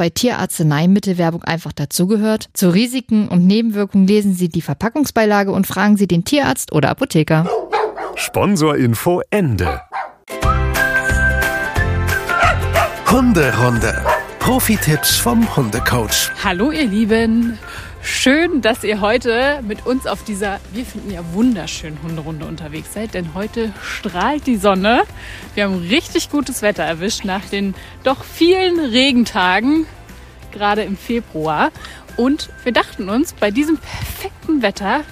bei 0.00 0.08
Tierarzneimittelwerbung 0.08 1.44
einfach 1.44 1.74
dazugehört, 1.74 2.48
zu 2.54 2.70
Risiken 2.70 3.28
und 3.28 3.46
Nebenwirkungen 3.46 4.06
lesen 4.06 4.32
Sie 4.32 4.48
die 4.48 4.62
Verpackungsbeilage 4.62 5.52
und 5.52 5.66
fragen 5.66 5.98
Sie 5.98 6.06
den 6.06 6.24
Tierarzt 6.24 6.72
oder 6.72 6.88
Apotheker. 6.88 7.46
Sponsorinfo 8.14 9.20
Ende. 9.28 9.82
Hunderunde. 13.10 14.02
Profi-Tipps 14.38 15.16
vom 15.16 15.54
Hundecoach. 15.54 16.30
Hallo 16.42 16.70
ihr 16.70 16.86
Lieben. 16.86 17.58
Schön, 18.02 18.62
dass 18.62 18.82
ihr 18.82 19.02
heute 19.02 19.60
mit 19.62 19.84
uns 19.84 20.06
auf 20.06 20.24
dieser, 20.24 20.58
wir 20.72 20.86
finden 20.86 21.10
ja 21.10 21.20
wunderschönen 21.34 22.02
Hunderunde 22.02 22.46
unterwegs 22.46 22.94
seid, 22.94 23.12
denn 23.12 23.34
heute 23.34 23.74
strahlt 23.82 24.46
die 24.46 24.56
Sonne. 24.56 25.02
Wir 25.54 25.64
haben 25.64 25.86
richtig 25.88 26.30
gutes 26.30 26.62
Wetter 26.62 26.82
erwischt 26.82 27.24
nach 27.24 27.44
den 27.44 27.74
doch 28.02 28.24
vielen 28.24 28.80
Regentagen, 28.80 29.86
gerade 30.50 30.82
im 30.82 30.96
Februar. 30.96 31.72
Und 32.16 32.48
wir 32.64 32.72
dachten 32.72 33.10
uns, 33.10 33.34
bei 33.34 33.50
diesem 33.50 33.76
perfekten 33.76 34.62
Wetter 34.62 35.02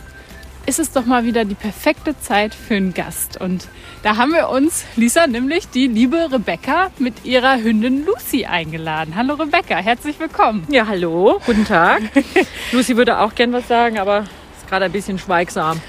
ist 0.69 0.79
es 0.79 0.93
doch 0.93 1.07
mal 1.07 1.25
wieder 1.25 1.47
die 1.47 1.55
perfekte 1.55 2.21
Zeit 2.21 2.55
für 2.55 2.75
einen 2.75 2.93
Gast. 2.93 3.41
Und 3.41 3.69
da 4.03 4.19
haben 4.19 4.33
wir 4.33 4.51
uns, 4.51 4.85
Lisa, 4.97 5.27
nämlich 5.27 5.71
die 5.71 5.87
liebe 5.87 6.29
Rebecca 6.31 6.91
mit 6.99 7.25
ihrer 7.25 7.57
Hündin 7.57 8.05
Lucy 8.05 8.45
eingeladen. 8.45 9.15
Hallo 9.17 9.33
Rebecca, 9.35 9.79
herzlich 9.79 10.21
willkommen. 10.21 10.67
Ja, 10.69 10.87
hallo, 10.87 11.41
guten 11.47 11.65
Tag. 11.65 12.03
Lucy 12.73 12.99
würde 12.99 13.19
auch 13.19 13.35
gern 13.35 13.51
was 13.55 13.67
sagen, 13.67 13.99
aber 13.99 14.25
ist 14.59 14.69
gerade 14.69 14.85
ein 14.85 14.93
bisschen 14.93 15.19
schweigsam. 15.19 15.81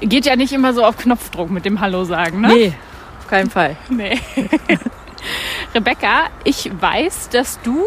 Geht 0.00 0.26
ja 0.26 0.36
nicht 0.36 0.52
immer 0.52 0.74
so 0.74 0.84
auf 0.84 0.96
Knopfdruck 0.96 1.50
mit 1.50 1.64
dem 1.64 1.80
Hallo 1.80 2.04
sagen, 2.04 2.40
ne? 2.42 2.48
Nee, 2.48 2.72
auf 3.18 3.26
keinen 3.26 3.50
Fall. 3.50 3.76
Nee. 3.88 4.16
Rebecca, 5.74 6.28
ich 6.44 6.70
weiß, 6.80 7.30
dass 7.30 7.60
du 7.62 7.84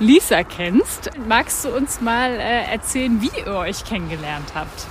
Lisa 0.00 0.42
kennst. 0.42 1.12
Magst 1.28 1.64
du 1.64 1.68
uns 1.68 2.00
mal 2.00 2.32
äh, 2.32 2.72
erzählen, 2.72 3.22
wie 3.22 3.30
ihr 3.38 3.54
euch 3.54 3.84
kennengelernt 3.84 4.48
habt? 4.56 4.88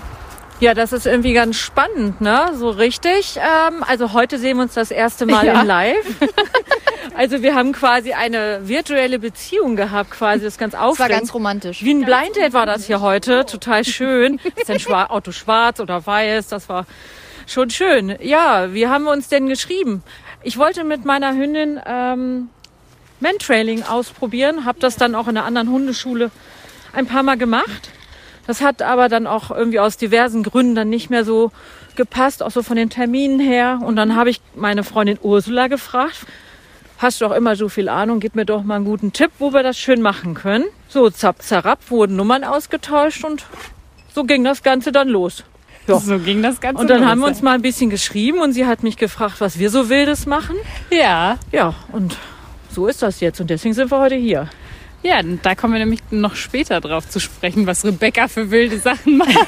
Ja, 0.59 0.73
das 0.73 0.91
ist 0.91 1.05
irgendwie 1.05 1.31
ganz 1.31 1.55
spannend, 1.55 2.19
ne? 2.19 2.51
So 2.53 2.69
richtig. 2.69 3.37
Ähm, 3.37 3.81
also 3.87 4.11
heute 4.11 4.37
sehen 4.37 4.57
wir 4.57 4.63
uns 4.63 4.73
das 4.73 4.91
erste 4.91 5.25
Mal 5.25 5.45
Ja. 5.45 5.61
in 5.61 5.67
Live. 5.67 6.05
also 7.15 7.41
wir 7.41 7.55
haben 7.55 7.71
quasi 7.71 8.11
eine 8.11 8.67
virtuelle 8.67 9.19
Beziehung 9.19 9.77
gehabt, 9.77 10.11
quasi. 10.11 10.43
Das 10.43 10.55
ist 10.55 10.59
ganz 10.59 10.73
Das 10.73 10.81
war 10.81 10.89
aufregend. 10.89 11.11
ganz 11.19 11.33
romantisch. 11.33 11.81
Wie 11.83 11.93
ein 11.93 12.03
Blind 12.03 12.35
Date 12.35 12.51
war 12.51 12.65
das 12.65 12.85
hier 12.85 12.99
heute. 12.99 13.45
Total 13.45 13.85
schön. 13.85 14.39
Ist 14.57 14.69
ein 14.69 14.81
Schwa 14.81 15.05
Auto 15.09 15.31
schwarz 15.31 15.79
oder 15.79 16.05
weiß. 16.05 16.49
Das 16.49 16.67
war 16.67 16.85
schon 17.47 17.69
schön. 17.69 18.17
Ja, 18.21 18.73
wie 18.73 18.85
haben 18.87 19.05
wir 19.05 19.11
uns 19.11 19.29
denn 19.29 19.47
geschrieben? 19.47 20.03
Ich 20.43 20.57
wollte 20.57 20.83
mit 20.83 21.05
meiner 21.05 21.33
Hündin 21.35 21.79
ähm, 21.85 22.49
Mantrailing 23.21 23.83
ausprobieren. 23.83 24.65
Habe 24.65 24.79
das 24.81 24.97
dann 24.97 25.15
auch 25.15 25.29
in 25.29 25.37
einer 25.37 25.45
anderen 25.45 25.69
Hundeschule 25.69 26.31
ein 26.91 27.05
paar 27.05 27.23
Mal 27.23 27.37
gemacht. 27.37 27.91
Das 28.49 28.61
hat 28.61 28.81
aber 28.81 29.09
dann 29.09 29.27
auch 29.27 29.51
irgendwie 29.51 29.79
aus 29.79 29.95
diversen 29.95 30.41
Gründen 30.41 30.73
dann 30.73 30.89
nicht 30.89 31.11
mehr 31.11 31.23
so 31.23 31.51
gepasst, 31.95 32.41
auch 32.41 32.49
so 32.49 32.63
von 32.63 32.77
den 32.77 32.89
Terminen 32.89 33.39
her. 33.39 33.79
Und 33.85 33.95
dann 33.95 34.15
habe 34.15 34.31
ich 34.31 34.41
meine 34.55 34.83
Freundin 34.83 35.19
Ursula 35.21 35.67
gefragt, 35.67 36.25
hast 36.97 37.21
du 37.21 37.25
doch 37.25 37.35
immer 37.35 37.55
so 37.55 37.69
viel 37.69 37.87
Ahnung, 37.89 38.19
gib 38.19 38.33
mir 38.33 38.45
doch 38.45 38.63
mal 38.63 38.77
einen 38.77 38.85
guten 38.85 39.13
Tipp, 39.13 39.29
wo 39.37 39.53
wir 39.53 39.61
das 39.61 39.77
schön 39.77 40.01
machen 40.01 40.33
können. 40.33 40.65
So, 40.87 41.11
zapp, 41.11 41.43
zerrapp, 41.43 41.91
wurden 41.91 42.15
Nummern 42.15 42.43
ausgetauscht 42.43 43.23
und 43.23 43.45
so 44.15 44.23
ging 44.23 44.43
das 44.43 44.63
Ganze 44.63 44.91
dann 44.91 45.09
los. 45.09 45.43
Ja. 45.85 45.99
So 45.99 46.17
ging 46.17 46.41
das 46.41 46.59
Ganze 46.59 46.81
Und 46.81 46.89
dann 46.89 47.01
los. 47.01 47.07
haben 47.11 47.19
wir 47.19 47.27
uns 47.27 47.43
mal 47.43 47.53
ein 47.53 47.61
bisschen 47.61 47.91
geschrieben 47.91 48.39
und 48.39 48.53
sie 48.53 48.65
hat 48.65 48.81
mich 48.81 48.97
gefragt, 48.97 49.41
was 49.41 49.59
wir 49.59 49.69
so 49.69 49.89
Wildes 49.89 50.25
machen. 50.25 50.55
Ja, 50.89 51.37
Ja, 51.51 51.75
und 51.91 52.17
so 52.71 52.87
ist 52.87 53.03
das 53.03 53.19
jetzt 53.19 53.39
und 53.39 53.51
deswegen 53.51 53.75
sind 53.75 53.91
wir 53.91 53.99
heute 53.99 54.15
hier. 54.15 54.49
Ja, 55.01 55.21
da 55.23 55.55
kommen 55.55 55.73
wir 55.73 55.79
nämlich 55.79 56.01
noch 56.11 56.35
später 56.35 56.81
drauf 56.81 57.09
zu 57.09 57.19
sprechen, 57.19 57.65
was 57.67 57.85
Rebecca 57.85 58.27
für 58.27 58.51
wilde 58.51 58.79
Sachen 58.79 59.17
macht. 59.17 59.47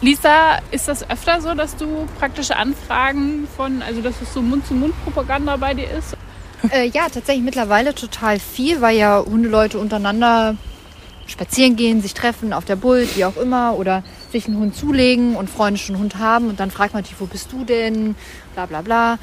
Lisa, 0.00 0.58
ist 0.70 0.88
das 0.88 1.08
öfter 1.08 1.40
so, 1.40 1.54
dass 1.54 1.74
du 1.76 2.06
praktische 2.18 2.56
Anfragen 2.56 3.48
von, 3.56 3.82
also 3.82 4.02
dass 4.02 4.20
es 4.20 4.32
so 4.32 4.42
Mund-zu-Mund-Propaganda 4.42 5.56
bei 5.56 5.74
dir 5.74 5.90
ist? 5.90 6.16
Äh, 6.70 6.88
ja, 6.88 7.08
tatsächlich 7.08 7.44
mittlerweile 7.44 7.94
total 7.94 8.38
viel, 8.38 8.80
weil 8.80 8.96
ja 8.96 9.24
Hundeleute 9.24 9.78
untereinander 9.78 10.56
spazieren 11.26 11.76
gehen, 11.76 12.02
sich 12.02 12.14
treffen 12.14 12.52
auf 12.52 12.64
der 12.64 12.76
Bult, 12.76 13.16
wie 13.16 13.24
auch 13.24 13.36
immer, 13.36 13.76
oder 13.78 14.04
sich 14.30 14.46
einen 14.46 14.58
Hund 14.58 14.76
zulegen 14.76 15.34
und 15.34 15.50
Freunde 15.50 15.80
schon 15.80 15.96
einen 15.96 16.04
Hund 16.04 16.18
haben 16.18 16.48
und 16.48 16.60
dann 16.60 16.70
fragt 16.70 16.94
man 16.94 17.02
natürlich, 17.02 17.20
wo 17.20 17.26
bist 17.26 17.50
du 17.52 17.64
denn? 17.64 18.14
Bla 18.54 18.66
bla 18.66 18.82
bla. 18.82 19.18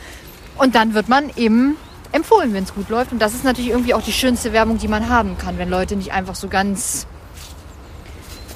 Und 0.58 0.76
dann 0.76 0.94
wird 0.94 1.08
man 1.08 1.32
eben 1.36 1.78
empfohlen, 2.14 2.54
wenn 2.54 2.64
es 2.64 2.74
gut 2.74 2.90
läuft. 2.90 3.12
Und 3.12 3.20
das 3.20 3.34
ist 3.34 3.44
natürlich 3.44 3.72
irgendwie 3.72 3.94
auch 3.94 4.02
die 4.02 4.14
schönste 4.14 4.54
Werbung, 4.54 4.78
die 4.78 4.88
man 4.88 5.10
haben 5.10 5.38
kann, 5.38 5.58
wenn 5.58 5.70
Leute 5.70 5.96
nicht 5.96 6.14
einfach 6.14 6.36
so 6.36 6.48
ganz 6.48 7.06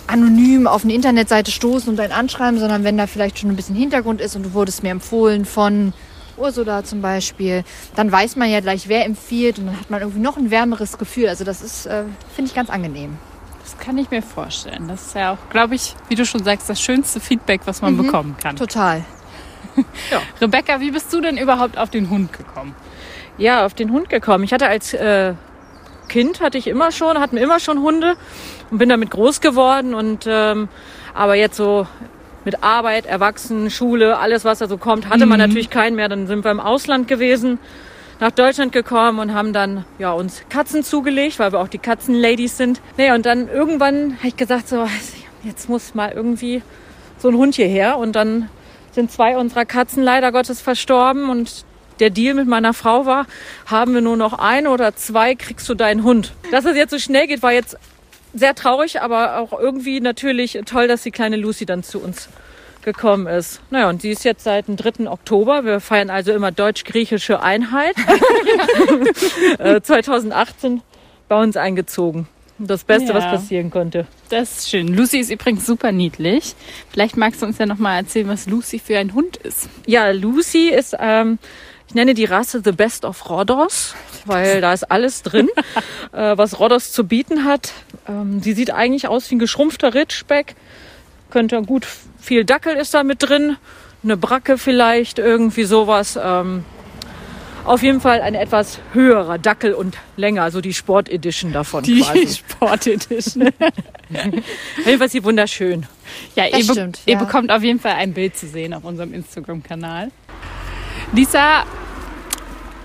anonym 0.08 0.68
auf 0.68 0.84
eine 0.84 0.94
Internetseite 0.94 1.52
stoßen 1.52 1.90
und 1.90 2.00
einen 2.00 2.14
anschreiben, 2.14 2.60
sondern 2.60 2.84
wenn 2.86 2.98
da 2.98 3.08
vielleicht 3.08 3.40
schon 3.40 3.50
ein 3.50 3.56
bisschen 3.58 3.76
Hintergrund 3.76 4.22
ist 4.22 4.36
und 4.36 4.44
du 4.44 4.54
wurdest 4.54 4.84
mir 4.84 4.92
empfohlen 4.92 5.44
von 5.44 5.94
Ursula 6.38 6.84
zum 6.84 7.02
Beispiel, 7.02 7.64
dann 7.96 8.12
weiß 8.12 8.36
man 8.38 8.50
ja 8.50 8.62
gleich, 8.62 8.88
wer 8.88 9.06
empfiehlt 9.06 9.60
und 9.60 9.66
dann 9.66 9.80
hat 9.80 9.90
man 9.90 10.02
irgendwie 10.02 10.22
noch 10.22 10.38
ein 10.38 10.50
wärmeres 10.50 10.98
Gefühl. 10.98 11.28
Also 11.28 11.44
das 11.44 11.62
ist, 11.62 11.88
äh, 11.88 12.04
finde 12.34 12.50
ich, 12.50 12.56
ganz 12.56 12.70
angenehm. 12.70 13.18
Das 13.64 13.78
kann 13.80 13.98
ich 13.98 14.10
mir 14.12 14.22
vorstellen. 14.22 14.88
Das 14.88 15.08
ist 15.08 15.16
ja 15.16 15.34
auch, 15.34 15.50
glaube 15.50 15.76
ich, 15.76 15.94
wie 16.08 16.16
du 16.16 16.26
schon 16.26 16.44
sagst, 16.44 16.70
das 16.70 16.80
schönste 16.80 17.20
Feedback, 17.20 17.62
was 17.66 17.82
man 17.82 17.98
bekommen 17.98 18.38
kann. 18.42 18.56
Total. 18.56 19.04
Rebecca, 20.42 20.80
wie 20.80 20.92
bist 20.92 21.12
du 21.12 21.20
denn 21.20 21.38
überhaupt 21.38 21.78
auf 21.78 21.90
den 21.90 22.10
Hund 22.10 22.32
gekommen? 22.32 22.74
Ja, 23.38 23.66
auf 23.66 23.74
den 23.74 23.92
Hund 23.92 24.10
gekommen. 24.10 24.44
Ich 24.44 24.54
hatte 24.54 24.68
als 24.68 24.94
äh, 24.94 25.34
Kind 26.08 26.42
hatte 26.42 26.58
ich 26.58 26.68
immer 26.68 26.92
schon, 26.92 27.20
hatten 27.20 27.38
immer 27.38 27.60
schon 27.60 27.82
Hunde 27.82 28.16
und 28.72 28.78
bin 28.78 28.90
damit 28.90 29.12
groß 29.12 29.42
geworden 29.42 29.94
und 29.94 30.26
ähm, 30.28 30.70
aber 31.14 31.36
jetzt 31.36 31.58
so 31.58 31.88
mit 32.46 32.64
Arbeit, 32.64 33.06
Erwachsenen, 33.06 33.70
Schule, 33.70 34.18
alles 34.18 34.46
was 34.46 34.60
da 34.60 34.68
so 34.68 34.78
kommt, 34.78 35.10
hatte 35.10 35.26
man 35.26 35.38
natürlich 35.38 35.70
keinen 35.70 35.98
mehr. 35.98 36.08
Dann 36.08 36.28
sind 36.28 36.46
wir 36.46 36.52
im 36.52 36.62
Ausland 36.62 37.08
gewesen, 37.08 37.60
nach 38.20 38.32
Deutschland 38.32 38.72
gekommen 38.72 39.20
und 39.20 39.34
haben 39.34 39.52
dann 39.52 39.86
ja 40.00 40.14
uns 40.14 40.44
Katzen 40.50 40.84
zugelegt, 40.84 41.40
weil 41.40 41.52
wir 41.52 41.60
auch 41.60 41.68
die 41.68 41.78
Katzenladies 41.78 42.58
sind. 42.58 42.82
Nee, 42.98 43.12
und 43.12 43.26
dann 43.26 43.50
irgendwann 43.50 44.18
habe 44.20 44.30
ich 44.30 44.38
gesagt 44.38 44.70
so, 44.70 44.88
jetzt 45.44 45.68
muss 45.68 45.94
mal 45.94 46.12
irgendwie 46.14 46.64
so 47.18 47.28
ein 47.28 47.36
Hund 47.36 47.56
hierher 47.56 47.98
und 47.98 48.16
dann 48.16 48.50
sind 48.92 49.12
zwei 49.12 49.38
unserer 49.38 49.66
Katzen 49.66 50.02
leider 50.02 50.32
Gottes 50.32 50.62
verstorben 50.62 51.30
und 51.30 51.66
der 52.00 52.10
Deal 52.10 52.34
mit 52.36 52.48
meiner 52.48 52.74
Frau 52.74 53.06
war, 53.06 53.26
haben 53.66 53.94
wir 53.94 54.02
nur 54.02 54.18
noch 54.18 54.34
ein 54.34 54.68
oder 54.68 54.96
zwei, 54.96 55.36
kriegst 55.36 55.68
du 55.70 55.74
deinen 55.74 56.04
Hund. 56.04 56.34
Dass 56.52 56.66
es 56.66 56.76
jetzt 56.76 56.92
so 56.92 57.00
schnell 57.00 57.28
geht, 57.28 57.42
war 57.44 57.54
jetzt 57.54 57.78
sehr 58.34 58.56
traurig, 58.56 59.02
aber 59.02 59.38
auch 59.40 59.58
irgendwie 59.58 60.00
natürlich 60.00 60.60
toll, 60.66 60.88
dass 60.88 61.04
die 61.04 61.12
kleine 61.12 61.38
Lucy 61.38 61.66
dann 61.66 61.84
zu 61.84 62.00
uns 62.00 62.30
gekommen 62.84 63.28
ist. 63.28 63.60
Naja, 63.70 63.90
und 63.90 64.02
sie 64.02 64.12
ist 64.12 64.24
jetzt 64.24 64.44
seit 64.44 64.68
dem 64.68 64.78
3. 64.78 65.10
Oktober. 65.10 65.66
Wir 65.66 65.80
feiern 65.82 66.10
also 66.10 66.32
immer 66.32 66.52
deutsch-griechische 66.52 67.42
Einheit. 67.42 67.96
Äh, 69.60 69.82
2018 69.82 70.82
bei 71.28 71.42
uns 71.42 71.58
eingezogen. 71.58 72.28
Das 72.60 72.84
Beste, 72.84 73.10
Ja. 73.10 73.16
was 73.16 73.26
passieren 73.26 73.70
konnte. 73.70 74.08
Das 74.30 74.60
ist 74.60 74.70
schön. 74.70 74.88
Lucy 74.88 75.20
ist 75.20 75.30
übrigens 75.32 75.66
super 75.66 75.92
niedlich. 75.92 76.56
Vielleicht 76.92 77.18
magst 77.18 77.42
du 77.42 77.46
uns 77.46 77.58
ja 77.60 77.66
noch 77.66 77.78
mal 77.78 77.98
erzählen, 77.98 78.28
was 78.28 78.48
Lucy 78.48 78.80
für 78.80 78.98
ein 78.98 79.14
Hund 79.14 79.38
ist. 79.38 79.70
Ja, 79.86 80.10
Lucy 80.12 80.70
ist, 80.70 80.96
ähm, 81.00 81.38
ich 81.88 81.96
nenne 81.96 82.14
die 82.14 82.26
Rasse 82.26 82.62
The 82.64 82.72
Best 82.72 83.06
of 83.06 83.30
Rhodos, 83.30 83.96
weil 84.26 84.62
da 84.62 84.74
ist 84.74 84.90
alles 84.92 85.24
drin, 85.24 85.48
äh, 86.12 86.38
was 86.38 86.60
Rhodos 86.60 86.92
zu 86.92 87.06
bieten 87.06 87.46
hat. 87.46 87.72
Ähm, 88.08 88.42
sie 88.42 88.54
sieht 88.54 88.72
eigentlich 88.72 89.08
aus 89.08 89.30
wie 89.32 89.36
ein 89.36 89.40
geschrumpfter 89.40 89.94
Ritschbeck. 89.94 90.56
Könnte 91.30 91.62
gut, 91.62 91.88
viel 92.20 92.46
Dackel 92.46 92.76
ist 92.76 92.94
da 92.94 93.04
mit 93.04 93.24
drin, 93.24 93.58
eine 94.04 94.18
Bracke 94.18 94.58
vielleicht, 94.58 95.20
irgendwie 95.20 95.64
sowas. 95.64 96.18
Ähm, 96.22 96.64
auf 97.68 97.84
jeden 97.84 98.00
Fall 98.00 98.22
ein 98.22 98.34
etwas 98.34 98.80
höherer 98.94 99.38
Dackel 99.38 99.74
und 99.74 99.98
länger, 100.16 100.52
so 100.52 100.62
die 100.62 100.74
Sport 100.74 101.10
Edition 101.10 101.52
davon 101.52 101.84
Die 101.84 102.00
quasi. 102.00 102.28
Sport 102.50 102.88
Edition. 102.88 103.48
Auf 103.50 104.86
jeden 104.86 104.98
Fall 104.98 105.06
ist 105.08 105.12
sie 105.12 105.24
wunderschön. 105.26 105.86
Ja, 106.36 106.50
Das 106.50 106.62
ihr, 106.62 106.68
be 106.68 106.72
stimmt, 106.74 107.00
ihr 107.06 107.14
ja. 107.16 107.20
bekommt 107.20 107.52
auf 107.52 107.62
jeden 107.62 107.82
Fall 107.82 107.92
ein 107.96 108.14
Bild 108.14 108.38
zu 108.38 108.48
sehen 108.48 108.74
auf 108.74 108.86
unserem 108.86 109.14
Instagram-Kanal. 109.14 110.12
Lisa, 111.14 111.64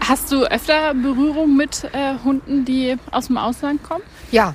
hast 0.00 0.30
du 0.30 0.44
öfter 0.44 0.94
Berührung 0.94 1.56
mit 1.56 1.84
äh, 1.92 2.14
Hunden, 2.24 2.64
die 2.64 2.96
aus 3.10 3.26
dem 3.26 3.36
Ausland 3.36 3.82
kommen? 3.82 4.04
Ja, 4.30 4.54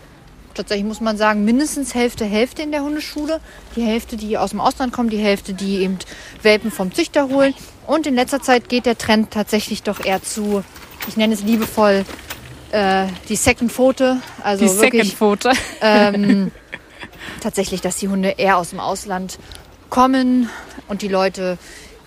tatsächlich 0.54 0.86
muss 0.86 1.02
man 1.02 1.18
sagen, 1.18 1.44
mindestens 1.46 1.94
Hälfte, 1.94 2.26
Hälfte 2.26 2.62
in 2.62 2.72
der 2.72 2.82
Hundeschule. 2.82 3.40
Die 3.76 3.82
Hälfte, 3.82 4.16
die 4.16 4.38
aus 4.38 4.52
dem 4.52 4.62
Ausland 4.62 4.94
kommen, 4.94 5.10
die 5.10 5.18
Hälfte, 5.18 5.54
die 5.54 5.78
eben 5.78 5.98
Welpen 6.42 6.72
vom 6.72 6.94
Züchter 6.94 7.30
holen. 7.30 7.54
Und 7.86 8.08
in 8.08 8.16
letzter 8.16 8.42
Zeit 8.42 8.70
geht 8.70 8.86
der 8.86 8.98
Trend 8.98 9.32
tatsächlich 9.32 9.84
doch 9.84 10.04
eher 10.04 10.24
zu, 10.24 10.64
ich 11.08 11.18
nenne 11.18 11.34
es 11.34 11.44
liebevoll, 11.44 12.06
äh, 12.72 13.08
die 13.30 13.36
Second 13.36 13.72
Pfote. 13.72 14.18
Also 14.44 14.66
die 14.66 14.80
wirklich 14.80 15.10
Second-Pfote. 15.10 15.52
ähm, 15.82 16.52
tatsächlich, 17.42 17.82
dass 17.82 17.98
die 17.98 18.08
Hunde 18.08 18.30
eher 18.38 18.58
aus 18.58 18.72
dem 18.72 18.80
Ausland 18.80 19.40
kommen 19.90 20.50
und 20.88 21.02
die 21.02 21.08
Leute 21.08 21.58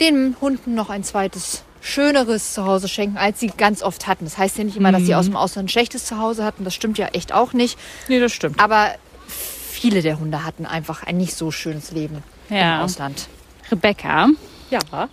den 0.01 0.37
Hunden 0.41 0.75
noch 0.75 0.91
ein 0.91 1.05
zweites 1.05 1.63
schöneres 1.83 2.53
Zuhause 2.55 2.89
schenken, 2.89 3.17
als 3.17 3.41
sie 3.41 3.49
ganz 3.49 3.83
oft 3.83 4.07
hatten. 4.07 4.25
Das 4.25 4.37
heißt 4.39 4.59
ja 4.59 4.65
nicht 4.65 4.77
immer, 4.77 4.93
dass 4.93 5.03
sie 5.05 5.15
aus 5.15 5.27
dem 5.27 5.37
Ausland 5.37 5.67
ein 5.67 5.69
schlechtes 5.71 6.05
Zuhause 6.05 6.45
hatten. 6.45 6.65
Das 6.65 6.75
stimmt 6.75 6.99
ja 6.99 7.07
echt 7.09 7.33
auch 7.33 7.53
nicht. 7.53 7.79
Nee, 8.09 8.21
das 8.21 8.33
stimmt. 8.33 8.61
Aber 8.61 8.91
viele 9.29 10.03
der 10.03 10.21
Hunde 10.21 10.45
hatten 10.45 10.67
einfach 10.67 11.03
ein 11.05 11.17
nicht 11.17 11.35
so 11.35 11.51
schönes 11.51 11.91
Leben 11.91 12.23
im 12.51 12.57
Ja. 12.57 12.83
Ausland. 12.85 13.29
Rebecca, 13.71 14.29
Ja. 14.71 14.81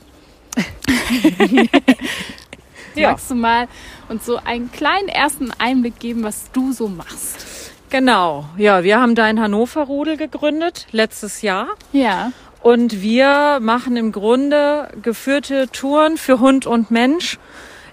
magst 2.95 3.29
du 3.29 3.35
mal 3.35 3.67
uns 4.09 4.25
so 4.25 4.37
einen 4.37 4.71
kleinen 4.71 5.07
ersten 5.07 5.51
Einblick 5.59 5.99
geben, 5.99 6.23
was 6.23 6.51
du 6.51 6.73
so 6.73 6.87
machst? 6.87 7.45
Genau. 7.89 8.45
Ja, 8.57 8.83
wir 8.83 8.99
haben 8.99 9.15
da 9.15 9.29
in 9.29 9.39
Hannover 9.39 9.83
Rudel 9.83 10.17
gegründet, 10.17 10.87
letztes 10.91 11.41
Jahr. 11.41 11.67
Ja. 11.93 12.31
Und 12.61 13.01
wir 13.01 13.59
machen 13.61 13.95
im 13.97 14.11
Grunde 14.11 14.89
geführte 15.01 15.67
Touren 15.71 16.17
für 16.17 16.39
Hund 16.39 16.65
und 16.65 16.91
Mensch 16.91 17.37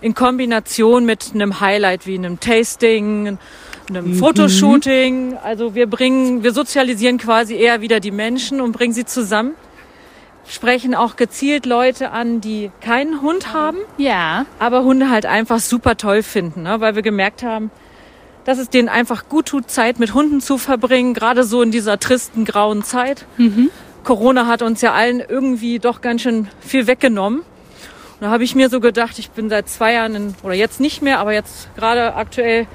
in 0.01 0.15
Kombination 0.15 1.05
mit 1.05 1.31
einem 1.35 1.61
Highlight 1.61 2.07
wie 2.07 2.17
einem 2.17 2.41
Tasting, 2.41 3.39
einem 3.89 4.15
Fotoshooting. 4.15 5.37
Also 5.43 5.75
wir 5.75 5.87
bringen, 5.87 6.43
wir 6.43 6.53
sozialisieren 6.53 7.19
quasi 7.19 7.55
eher 7.55 7.81
wieder 7.81 8.01
die 8.01 8.11
Menschen 8.11 8.61
und 8.61 8.73
bringen 8.73 8.93
sie 8.93 9.05
zusammen. 9.05 9.53
Sprechen 10.47 10.95
auch 10.95 11.17
gezielt 11.17 11.65
Leute 11.65 12.11
an, 12.11 12.41
die 12.43 12.71
keinen 12.83 13.23
Hund 13.23 13.55
haben, 13.55 13.79
Ja. 13.97 14.45
aber 14.59 14.85
Hunde 14.85 15.09
halt 15.09 15.25
einfach 15.25 15.59
super 15.59 15.97
toll 15.97 16.23
finden, 16.23 16.65
ne? 16.65 16.81
weil 16.81 16.95
wir 16.97 17.03
gemerkt 17.03 17.43
haben, 17.43 17.71
dass 18.45 18.59
es 18.59 18.69
denen 18.69 18.91
einfach 18.91 19.31
gut 19.31 19.47
tut, 19.47 19.71
Zeit 19.71 19.99
mit 19.99 20.13
Hunden 20.13 20.43
zu 20.43 20.59
verbringen, 20.59 21.15
gerade 21.15 21.45
so 21.45 21.63
in 21.63 21.71
dieser 21.71 21.99
tristen, 21.99 22.45
grauen 22.45 22.83
Zeit. 22.83 23.25
Corona 24.05 24.47
hat 24.47 24.63
uns 24.63 24.81
ja 24.81 24.93
allen 24.93 25.21
irgendwie 25.21 25.79
doch 25.79 26.01
ganz 26.01 26.23
schön 26.23 26.49
viel 26.61 26.87
weggenommen. 26.87 27.41
Und 27.41 28.21
da 28.21 28.31
habe 28.31 28.45
ich 28.45 28.55
mir 28.55 28.69
so 28.69 28.81
gedacht, 28.81 29.19
ich 29.19 29.31
bin 29.31 29.49
seit 29.49 29.69
zwei 29.69 29.95
Jahren, 29.95 30.15
in, 30.15 30.35
oder 30.43 30.55
jetzt 30.55 30.79
nicht 30.81 31.03
mehr, 31.03 31.19
aber 31.19 31.33
jetzt 31.33 31.75
gerade 31.75 32.15
aktuell 32.15 32.67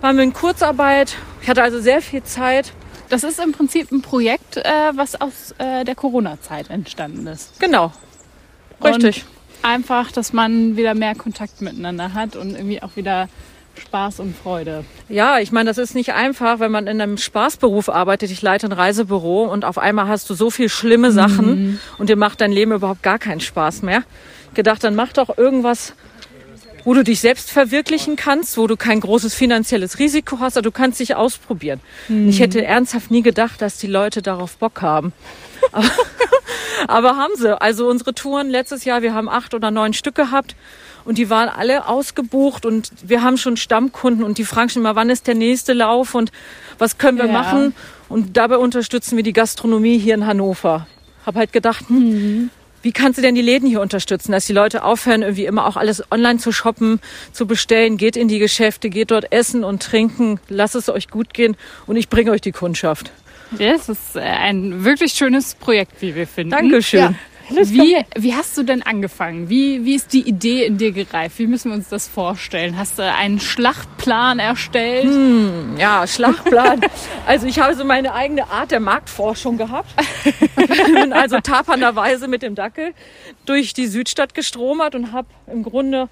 waren 0.00 0.16
wir 0.16 0.24
in 0.24 0.32
Kurzarbeit. 0.32 1.16
Ich 1.42 1.48
hatte 1.48 1.62
also 1.62 1.80
sehr 1.80 2.02
viel 2.02 2.22
Zeit. 2.24 2.72
Das 3.08 3.22
ist 3.22 3.38
im 3.38 3.52
Prinzip 3.52 3.92
ein 3.92 4.02
Projekt, 4.02 4.56
äh, 4.56 4.62
was 4.94 5.20
aus 5.20 5.54
äh, 5.58 5.84
der 5.84 5.94
Corona-Zeit 5.94 6.70
entstanden 6.70 7.26
ist. 7.26 7.60
Genau. 7.60 7.92
Richtig. 8.82 9.24
Und 9.24 9.64
einfach, 9.64 10.10
dass 10.10 10.32
man 10.32 10.76
wieder 10.76 10.94
mehr 10.94 11.14
Kontakt 11.14 11.60
miteinander 11.60 12.14
hat 12.14 12.36
und 12.36 12.50
irgendwie 12.50 12.82
auch 12.82 12.96
wieder 12.96 13.28
Spaß 13.80 14.20
und 14.20 14.36
Freude. 14.36 14.84
Ja, 15.08 15.38
ich 15.38 15.52
meine, 15.52 15.70
das 15.70 15.78
ist 15.78 15.94
nicht 15.94 16.12
einfach, 16.12 16.60
wenn 16.60 16.72
man 16.72 16.86
in 16.86 17.00
einem 17.00 17.16
Spaßberuf 17.16 17.88
arbeitet. 17.88 18.30
Ich 18.30 18.42
leite 18.42 18.66
ein 18.66 18.72
Reisebüro 18.72 19.44
und 19.44 19.64
auf 19.64 19.78
einmal 19.78 20.08
hast 20.08 20.28
du 20.30 20.34
so 20.34 20.50
viel 20.50 20.68
schlimme 20.68 21.12
Sachen 21.12 21.80
und 21.98 22.08
dir 22.08 22.16
macht 22.16 22.40
dein 22.40 22.52
Leben 22.52 22.72
überhaupt 22.72 23.02
gar 23.02 23.18
keinen 23.18 23.40
Spaß 23.40 23.82
mehr. 23.82 24.02
Gedacht, 24.54 24.84
dann 24.84 24.94
mach 24.94 25.12
doch 25.12 25.36
irgendwas, 25.36 25.94
wo 26.84 26.94
du 26.94 27.02
dich 27.02 27.20
selbst 27.20 27.50
verwirklichen 27.50 28.16
kannst, 28.16 28.56
wo 28.58 28.66
du 28.66 28.76
kein 28.76 29.00
großes 29.00 29.34
finanzielles 29.34 29.98
Risiko 29.98 30.38
hast, 30.40 30.56
aber 30.56 30.62
du 30.62 30.70
kannst 30.70 31.00
dich 31.00 31.16
ausprobieren. 31.16 31.80
Ich 32.28 32.40
hätte 32.40 32.64
ernsthaft 32.64 33.10
nie 33.10 33.22
gedacht, 33.22 33.62
dass 33.62 33.78
die 33.78 33.86
Leute 33.86 34.22
darauf 34.22 34.56
Bock 34.58 34.82
haben. 34.82 35.12
Aber, 35.72 35.90
aber 36.88 37.16
haben 37.16 37.32
sie. 37.36 37.60
Also 37.60 37.88
unsere 37.88 38.14
Touren 38.14 38.50
letztes 38.50 38.84
Jahr, 38.84 39.02
wir 39.02 39.14
haben 39.14 39.28
acht 39.28 39.54
oder 39.54 39.70
neun 39.70 39.94
Stück 39.94 40.14
gehabt 40.14 40.54
und 41.04 41.18
die 41.18 41.30
waren 41.30 41.48
alle 41.48 41.86
ausgebucht 41.88 42.64
und 42.66 42.90
wir 43.02 43.22
haben 43.22 43.36
schon 43.36 43.56
Stammkunden 43.56 44.24
und 44.24 44.38
die 44.38 44.44
fragen 44.44 44.68
schon 44.70 44.82
immer, 44.82 44.96
wann 44.96 45.10
ist 45.10 45.26
der 45.26 45.34
nächste 45.34 45.72
Lauf 45.72 46.14
und 46.14 46.32
was 46.78 46.98
können 46.98 47.18
wir 47.18 47.26
Ja. 47.26 47.32
machen? 47.32 47.74
Und 48.08 48.36
dabei 48.36 48.56
unterstützen 48.58 49.16
wir 49.16 49.22
die 49.22 49.32
Gastronomie 49.32 49.98
hier 49.98 50.14
in 50.14 50.26
Hannover. 50.26 50.86
Hab 51.26 51.36
halt 51.36 51.52
gedacht, 51.52 51.88
hm, 51.88 52.50
wie 52.82 52.92
kannst 52.92 53.16
du 53.18 53.22
denn 53.22 53.34
die 53.34 53.40
Läden 53.42 53.66
hier 53.66 53.80
unterstützen, 53.80 54.32
dass 54.32 54.44
die 54.44 54.52
Leute 54.52 54.84
aufhören, 54.84 55.22
irgendwie 55.22 55.46
immer 55.46 55.66
auch 55.66 55.76
alles 55.76 56.02
online 56.12 56.38
zu 56.38 56.52
shoppen, 56.52 57.00
zu 57.32 57.46
bestellen? 57.46 57.96
Geht 57.96 58.16
in 58.16 58.28
die 58.28 58.38
Geschäfte, 58.38 58.90
geht 58.90 59.10
dort 59.10 59.32
essen 59.32 59.64
und 59.64 59.82
trinken, 59.82 60.38
lasst 60.50 60.74
es 60.74 60.88
euch 60.90 61.08
gut 61.08 61.32
gehen 61.32 61.56
und 61.86 61.96
ich 61.96 62.08
bringe 62.10 62.30
euch 62.30 62.42
die 62.42 62.52
Kundschaft. 62.52 63.10
Das 63.58 63.88
ist 63.88 64.16
äh, 64.16 64.20
ein 64.20 64.84
wirklich 64.84 65.12
schönes 65.12 65.54
Projekt, 65.54 65.92
wie 66.00 66.14
wir 66.14 66.26
finden. 66.26 66.50
Dankeschön. 66.50 67.00
Ja. 67.00 67.14
Wie, 67.50 67.96
wie 68.16 68.34
hast 68.34 68.56
du 68.56 68.62
denn 68.62 68.82
angefangen? 68.82 69.48
Wie, 69.48 69.84
wie 69.84 69.94
ist 69.94 70.12
die 70.12 70.26
Idee 70.26 70.64
in 70.64 70.78
dir 70.78 70.92
gereift? 70.92 71.38
Wie 71.38 71.46
müssen 71.46 71.70
wir 71.70 71.76
uns 71.76 71.88
das 71.88 72.08
vorstellen? 72.08 72.78
Hast 72.78 72.98
du 72.98 73.02
einen 73.02 73.40
Schlachtplan 73.40 74.38
erstellt? 74.38 75.10
Ja, 75.78 76.06
Schlachtplan. 76.06 76.80
also 77.26 77.46
ich 77.46 77.58
habe 77.58 77.74
so 77.74 77.84
meine 77.84 78.14
eigene 78.14 78.48
Art 78.50 78.70
der 78.70 78.80
Marktforschung 78.80 79.58
gehabt. 79.58 79.90
Bin 80.56 81.12
also 81.12 81.40
tapernderweise 81.40 82.28
mit 82.28 82.42
dem 82.42 82.54
Dackel 82.54 82.94
durch 83.44 83.74
die 83.74 83.86
Südstadt 83.86 84.34
gestromert 84.34 84.94
und 84.94 85.12
habe 85.12 85.28
im 85.46 85.62
Grunde 85.62 86.08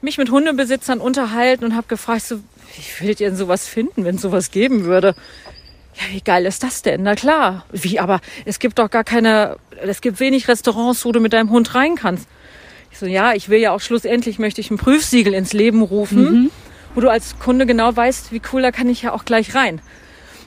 mich 0.00 0.18
mit 0.18 0.30
Hundebesitzern 0.30 1.00
unterhalten 1.00 1.64
und 1.64 1.76
habe 1.76 1.86
gefragt, 1.86 2.22
so, 2.22 2.36
wie 2.36 3.00
würdet 3.00 3.20
ihr 3.20 3.28
denn 3.28 3.36
sowas 3.36 3.68
finden, 3.68 4.04
wenn 4.04 4.16
es 4.16 4.22
sowas 4.22 4.50
geben 4.50 4.84
würde? 4.84 5.14
Ja, 5.94 6.02
wie 6.10 6.20
geil 6.20 6.46
ist 6.46 6.62
das 6.62 6.82
denn? 6.82 7.02
Na 7.02 7.14
klar. 7.14 7.64
Wie, 7.70 8.00
aber 8.00 8.20
es 8.44 8.58
gibt 8.58 8.78
doch 8.78 8.90
gar 8.90 9.04
keine, 9.04 9.56
es 9.82 10.00
gibt 10.00 10.20
wenig 10.20 10.48
Restaurants, 10.48 11.04
wo 11.04 11.12
du 11.12 11.20
mit 11.20 11.32
deinem 11.32 11.50
Hund 11.50 11.74
rein 11.74 11.96
kannst. 11.96 12.28
Ich 12.90 12.98
so, 12.98 13.06
ja, 13.06 13.32
ich 13.34 13.48
will 13.48 13.58
ja 13.58 13.72
auch 13.72 13.80
schlussendlich, 13.80 14.38
möchte 14.38 14.60
ich 14.60 14.70
ein 14.70 14.78
Prüfsiegel 14.78 15.34
ins 15.34 15.52
Leben 15.52 15.82
rufen, 15.82 16.50
wo 16.94 17.00
du 17.00 17.10
als 17.10 17.38
Kunde 17.38 17.66
genau 17.66 17.94
weißt, 17.94 18.32
wie 18.32 18.42
cool, 18.52 18.62
da 18.62 18.70
kann 18.70 18.88
ich 18.88 19.02
ja 19.02 19.12
auch 19.12 19.24
gleich 19.24 19.54
rein. 19.54 19.80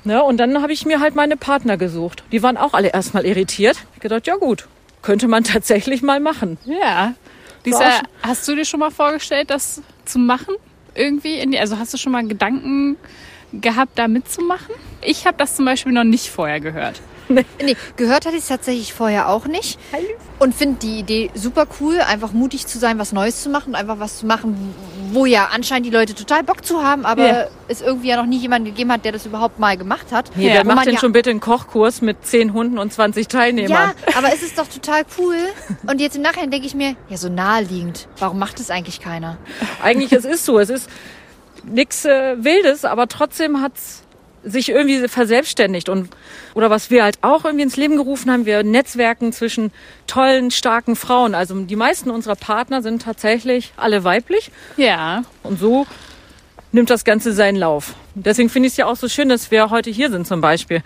Ne? 0.04 0.22
Und 0.24 0.38
dann 0.38 0.62
habe 0.62 0.72
ich 0.72 0.86
mir 0.86 1.00
halt 1.00 1.16
meine 1.16 1.38
Partner 1.38 1.78
gesucht. 1.78 2.24
Die 2.32 2.44
waren 2.44 2.58
auch 2.58 2.74
alle 2.74 2.90
erstmal 2.90 3.26
irritiert. 3.26 3.78
Ich 3.96 4.02
gedacht, 4.02 4.28
ja 4.28 4.36
gut, 4.36 4.68
könnte 5.02 5.28
man 5.28 5.44
tatsächlich 5.46 6.04
mal 6.04 6.20
machen. 6.20 6.58
Ja. 6.66 7.16
Lisa, 7.64 8.02
hast 8.22 8.48
du 8.48 8.56
dir 8.56 8.66
schon 8.66 8.80
mal 8.80 8.92
vorgestellt, 8.92 9.50
das 9.50 9.82
zu 10.06 10.20
machen? 10.20 10.54
Irgendwie? 10.94 11.40
In 11.40 11.52
die, 11.52 11.60
also 11.60 11.80
hast 11.80 11.94
du 11.94 11.98
schon 11.98 12.12
mal 12.12 12.26
Gedanken 12.28 12.96
gehabt, 13.62 13.92
da 13.96 14.08
mitzumachen? 14.08 14.74
Ich 15.02 15.26
habe 15.28 15.38
das 15.38 15.56
zum 15.56 15.66
Beispiel 15.66 15.92
noch 15.92 16.04
nicht 16.04 16.30
vorher 16.30 16.60
gehört. 16.60 17.02
Nee, 17.28 17.76
gehört 17.96 18.28
hatte 18.28 18.36
ich 18.36 18.44
es 18.44 18.50
tatsächlich 18.50 18.94
vorher 18.94 19.30
auch 19.30 19.48
nicht. 19.48 19.80
Und 20.38 20.54
finde 20.54 20.78
die 20.82 21.00
Idee 21.00 21.32
super 21.34 21.66
cool, 21.80 22.00
einfach 22.02 22.34
mutig 22.34 22.68
zu 22.68 22.78
sein, 22.78 23.00
was 23.00 23.14
Neues 23.14 23.42
zu 23.42 23.50
machen, 23.50 23.74
einfach 23.74 24.00
was 24.00 24.20
zu 24.20 24.28
machen, 24.28 24.76
wo 25.12 25.26
ja 25.26 25.50
anscheinend 25.52 25.88
die 25.88 25.90
Leute 25.90 26.14
total 26.14 26.44
Bock 26.44 26.64
zu 26.64 26.84
haben, 26.84 27.04
aber 27.04 27.26
Ja. 27.28 27.48
es 27.68 27.82
irgendwie 27.82 28.10
ja 28.10 28.18
noch 28.18 28.28
nie 28.28 28.38
jemanden 28.38 28.66
gegeben 28.68 28.92
hat, 28.92 29.06
der 29.06 29.12
das 29.12 29.26
überhaupt 29.26 29.58
mal 29.58 29.76
gemacht 29.76 30.12
hat. 30.12 30.30
Nee, 30.36 30.50
Ja, 30.50 30.54
wer 30.54 30.66
macht 30.66 30.86
denn 30.86 30.94
ja, 30.94 31.00
schon 31.00 31.14
bitte 31.14 31.32
einen 31.32 31.40
Kochkurs 31.40 32.02
mit 32.02 32.24
10 32.28 32.54
Hunden 32.54 32.78
und 32.78 32.94
20 32.94 33.28
Teilnehmern? 33.28 33.72
Ja, 33.72 33.94
aber 34.16 34.28
es 34.32 34.44
ist 34.44 34.60
doch 34.60 34.68
total 34.68 35.02
cool. 35.18 35.38
Und 35.88 36.02
jetzt 36.02 36.16
im 36.18 36.22
Nachhinein 36.22 36.52
denke 36.52 36.68
ich 36.68 36.76
mir, 36.76 36.96
ja, 37.10 37.18
so 37.18 37.30
naheliegend. 37.30 38.08
Warum 38.20 38.38
macht 38.38 38.60
das 38.60 38.70
eigentlich 38.70 39.00
keiner? 39.00 39.38
Eigentlich, 39.82 40.12
es 40.12 40.26
ist 40.26 40.46
so. 40.46 40.60
Es 40.60 40.70
ist 40.70 40.90
nichts 41.66 42.06
äh, 42.06 42.44
Wildes, 42.44 42.86
aber 42.86 43.08
trotzdem 43.08 43.62
hat's 43.62 44.04
sich 44.44 44.70
irgendwie 44.70 45.08
verselbstständigt. 45.08 45.90
Und, 45.90 46.10
oder 46.54 46.70
was 46.70 46.92
wir 46.92 47.04
halt 47.04 47.18
auch 47.22 47.46
irgendwie 47.46 47.64
ins 47.64 47.78
Leben 47.78 47.98
gerufen 47.98 48.32
haben, 48.32 48.46
wir 48.46 48.64
netzwerken 48.64 49.34
zwischen 49.34 49.72
tollen, 50.08 50.52
starken 50.52 50.96
Frauen. 50.96 51.34
Also 51.34 51.60
die 51.62 51.76
meisten 51.76 52.12
unserer 52.12 52.36
Partner 52.36 52.82
sind 52.84 53.02
tatsächlich 53.02 53.74
alle 53.76 54.04
weiblich. 54.04 54.52
Ja. 54.78 55.24
Und 55.42 55.60
so 55.60 55.88
nimmt 56.72 56.90
das 56.90 57.06
Ganze 57.06 57.34
seinen 57.34 57.56
Lauf. 57.56 57.96
Deswegen 58.14 58.50
finde 58.50 58.68
ich 58.68 58.74
es 58.74 58.78
ja 58.78 58.86
auch 58.86 58.96
so 58.98 59.08
schön, 59.08 59.30
dass 59.30 59.50
wir 59.50 59.70
heute 59.72 59.90
hier 59.90 60.12
sind 60.12 60.28
zum 60.28 60.42
Beispiel. 60.42 60.84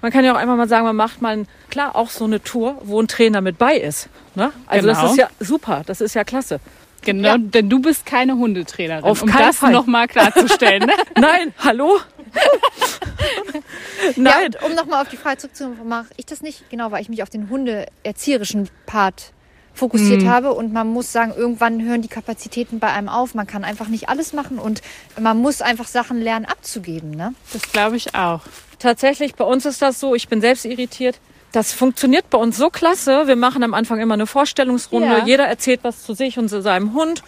Man 0.00 0.10
kann 0.10 0.24
ja 0.24 0.32
auch 0.32 0.38
einfach 0.38 0.56
mal 0.56 0.68
sagen, 0.68 0.86
man 0.86 0.96
macht 0.96 1.20
mal, 1.20 1.44
klar, 1.68 1.94
auch 1.96 2.10
so 2.10 2.24
eine 2.24 2.42
Tour, 2.42 2.80
wo 2.82 3.00
ein 3.00 3.08
Trainer 3.08 3.40
mit 3.40 3.58
bei 3.58 3.76
ist. 3.76 4.08
Ne? 4.34 4.52
Also 4.66 4.88
Genau. 4.88 5.02
das 5.02 5.10
ist 5.10 5.18
ja 5.18 5.28
super, 5.38 5.82
das 5.86 6.00
ist 6.00 6.14
ja 6.14 6.24
klasse. 6.24 6.60
Genau, 7.02 7.36
denn 7.38 7.68
du 7.68 7.80
bist 7.80 8.06
keine 8.06 8.36
Hundetrainerin, 8.36 9.04
Auf 9.04 9.22
um 9.22 9.28
keinen 9.28 9.46
das 9.46 9.58
Fall. 9.58 9.72
nochmal 9.72 10.08
klarzustellen. 10.08 10.86
Ne? 10.86 10.92
Nein, 11.20 11.54
hallo? 11.58 11.98
Nein. 14.16 14.24
Ja, 14.26 14.46
und 14.46 14.70
um 14.70 14.74
nochmal 14.74 15.02
auf 15.02 15.08
die 15.08 15.16
Frage 15.16 15.38
zurückzukommen, 15.38 15.88
mache 15.88 16.06
ich 16.16 16.26
das 16.26 16.42
nicht, 16.42 16.68
genau, 16.70 16.90
weil 16.90 17.02
ich 17.02 17.08
mich 17.08 17.22
auf 17.22 17.30
den 17.30 17.50
hundeerzieherischen 17.50 18.68
Part 18.86 19.32
fokussiert 19.74 20.26
habe 20.26 20.52
und 20.52 20.72
man 20.72 20.88
muss 20.88 21.12
sagen, 21.12 21.32
irgendwann 21.34 21.82
hören 21.82 22.02
die 22.02 22.08
Kapazitäten 22.08 22.78
bei 22.78 22.88
einem 22.88 23.08
auf. 23.08 23.34
Man 23.34 23.46
kann 23.46 23.64
einfach 23.64 23.88
nicht 23.88 24.08
alles 24.08 24.32
machen 24.32 24.58
und 24.58 24.82
man 25.18 25.38
muss 25.38 25.62
einfach 25.62 25.86
Sachen 25.88 26.20
lernen 26.20 26.44
abzugeben. 26.44 27.10
Ne? 27.12 27.34
Das 27.52 27.62
glaube 27.72 27.96
ich 27.96 28.14
auch. 28.14 28.42
Tatsächlich, 28.78 29.34
bei 29.34 29.44
uns 29.44 29.64
ist 29.64 29.80
das 29.80 29.98
so, 29.98 30.14
ich 30.14 30.28
bin 30.28 30.40
selbst 30.40 30.64
irritiert. 30.64 31.18
Das 31.52 31.72
funktioniert 31.72 32.30
bei 32.30 32.38
uns 32.38 32.56
so 32.56 32.70
klasse. 32.70 33.26
Wir 33.26 33.36
machen 33.36 33.62
am 33.62 33.74
Anfang 33.74 34.00
immer 34.00 34.14
eine 34.14 34.26
Vorstellungsrunde. 34.26 35.06
Ja. 35.06 35.24
Jeder 35.26 35.44
erzählt 35.44 35.80
was 35.82 36.02
zu 36.02 36.14
sich 36.14 36.38
und 36.38 36.48
zu 36.48 36.62
seinem 36.62 36.94
Hund. 36.94 37.22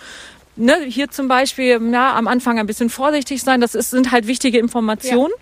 Ne, 0.57 0.76
hier 0.87 1.11
zum 1.11 1.28
Beispiel, 1.28 1.78
na, 1.81 2.14
am 2.14 2.26
Anfang 2.28 2.59
ein 2.59 2.66
bisschen 2.66 2.88
vorsichtig 2.88 3.43
sein. 3.43 3.61
Das 3.61 3.75
ist, 3.75 3.90
sind 3.90 4.12
halt 4.12 4.26
wichtige 4.26 4.59
Informationen. 4.59 5.33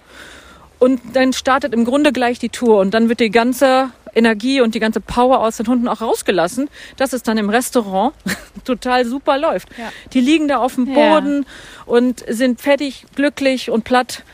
Und 0.79 1.01
dann 1.13 1.33
startet 1.33 1.75
im 1.75 1.85
Grunde 1.85 2.13
gleich 2.13 2.41
die 2.41 2.49
Tour. 2.49 2.81
Und 2.81 2.93
dann 2.93 3.09
wird 3.09 3.21
die 3.21 3.31
ganze 3.31 3.91
Energie 4.15 4.61
und 4.61 4.75
die 4.75 4.81
ganze 4.81 5.01
Power 5.01 5.41
aus 5.41 5.59
den 5.59 5.67
Hunden 5.69 5.87
auch 5.87 6.01
rausgelassen, 6.01 6.69
dass 6.97 7.13
es 7.13 7.23
dann 7.23 7.39
im 7.39 7.51
Restaurant 7.51 8.15
total 8.65 9.05
super 9.05 9.39
läuft. 9.39 9.69
Ja. 9.79 9.93
Die 10.13 10.21
liegen 10.21 10.49
da 10.49 10.59
auf 10.59 10.75
dem 10.75 10.87
Ja. 10.87 10.95
Boden 11.21 11.47
und 11.87 12.25
sind 12.29 12.61
fertig, 12.61 13.07
glücklich 13.15 13.71
und 13.71 13.85
platt. 13.85 14.25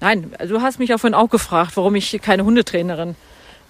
Nein, 0.00 0.32
du 0.48 0.60
hast 0.60 0.80
mich 0.80 0.88
ja 0.88 0.98
vorhin 0.98 1.14
auch 1.14 1.30
gefragt, 1.30 1.72
warum 1.76 1.94
ich 1.94 2.20
keine 2.20 2.44
Hundetrainerin 2.44 3.14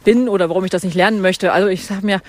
bin 0.05 0.29
oder 0.29 0.49
warum 0.49 0.65
ich 0.65 0.71
das 0.71 0.85
nicht 0.85 0.95
lernen 0.95 1.21
möchte. 1.21 1.53
Also 1.53 1.69
ich 1.69 1.87
sag 1.87 2.03
mir, 2.03 2.21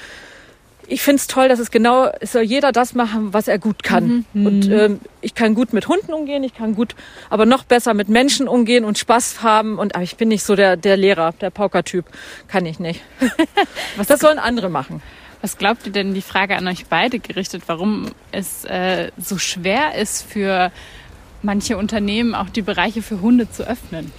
ich 0.87 1.01
finde 1.01 1.17
es 1.17 1.27
toll, 1.27 1.47
dass 1.47 1.59
es 1.59 1.71
genau, 1.71 2.09
es 2.19 2.33
soll 2.33 2.43
jeder 2.43 2.71
das 2.71 2.93
machen, 2.93 3.33
was 3.33 3.47
er 3.47 3.57
gut 3.57 3.83
kann. 3.83 4.25
Und 4.33 4.69
ähm, 4.69 4.99
ich 5.21 5.33
kann 5.33 5.55
gut 5.55 5.73
mit 5.73 5.87
Hunden 5.87 6.13
umgehen, 6.13 6.43
ich 6.43 6.53
kann 6.53 6.75
gut, 6.75 6.95
aber 7.29 7.45
noch 7.45 7.63
besser 7.63 7.93
mit 7.93 8.09
Menschen 8.09 8.47
umgehen 8.47 8.83
und 8.83 8.97
Spaß 8.97 9.43
haben. 9.43 9.79
Und 9.79 9.95
aber 9.95 10.03
ich 10.03 10.17
bin 10.17 10.29
nicht 10.29 10.43
so 10.43 10.55
der, 10.55 10.75
der 10.77 10.97
Lehrer, 10.97 11.33
der 11.39 11.49
Pauker-Typ. 11.49 12.05
Kann 12.47 12.65
ich 12.65 12.79
nicht. 12.79 13.01
was 13.95 14.07
das 14.07 14.19
sollen 14.19 14.39
andere 14.39 14.69
machen. 14.69 15.01
Was 15.41 15.57
glaubt 15.57 15.85
ihr 15.85 15.91
denn, 15.91 16.13
die 16.13 16.21
Frage 16.21 16.55
an 16.55 16.67
euch 16.67 16.85
beide 16.85 17.19
gerichtet, 17.19 17.63
warum 17.67 18.11
es 18.31 18.63
äh, 18.65 19.11
so 19.17 19.37
schwer 19.37 19.95
ist 19.95 20.25
für 20.25 20.71
manche 21.41 21.77
Unternehmen 21.77 22.33
auch 22.33 22.49
die 22.49 22.61
Bereiche 22.61 23.01
für 23.01 23.19
Hunde 23.21 23.49
zu 23.51 23.67
öffnen? 23.67 24.11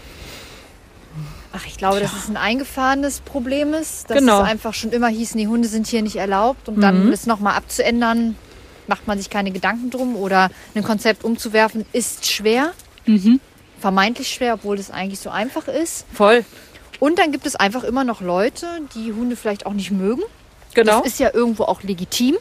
Ach, 1.57 1.65
ich 1.67 1.77
glaube, 1.77 2.01
dass 2.01 2.13
es 2.13 2.29
ein 2.29 2.37
eingefahrenes 2.37 3.21
Problem 3.21 3.75
ist. 3.75 4.11
Dass 4.11 4.19
Genau. 4.19 4.43
es 4.43 4.49
einfach 4.49 4.75
schon 4.75 4.91
immer 4.91 5.07
hieß, 5.09 5.33
die 5.35 5.47
Hunde 5.47 5.69
sind 5.69 5.87
hier 5.87 6.03
nicht 6.03 6.17
erlaubt. 6.17 6.69
Und 6.69 6.81
dann 6.81 7.11
das 7.11 7.27
nochmal 7.27 7.55
abzuändern, 7.57 8.37
macht 8.89 9.07
man 9.07 9.19
sich 9.19 9.31
keine 9.31 9.53
Gedanken 9.53 9.91
drum. 9.91 10.17
Oder 10.17 10.51
ein 10.75 10.83
Konzept 10.83 11.23
umzuwerfen, 11.25 11.85
ist 11.93 12.27
schwer. 12.27 12.73
Vermeintlich 13.79 14.29
schwer, 14.29 14.55
obwohl 14.55 14.77
das 14.77 14.91
eigentlich 14.91 15.21
so 15.21 15.31
einfach 15.31 15.69
ist. 15.69 16.07
Voll. 16.13 16.45
Und 17.01 17.19
dann 17.19 17.33
gibt 17.33 17.47
es 17.47 17.55
einfach 17.55 17.85
immer 17.85 18.03
noch 18.05 18.21
Leute, 18.21 18.67
die 18.95 19.13
Hunde 19.13 19.37
vielleicht 19.37 19.67
auch 19.67 19.75
nicht 19.75 19.91
mögen. 19.91 20.23
Genau. 20.75 20.99
Das 21.03 21.07
ist 21.13 21.21
ja 21.21 21.31
irgendwo 21.33 21.65
auch 21.65 21.83
legitim. 21.83 22.37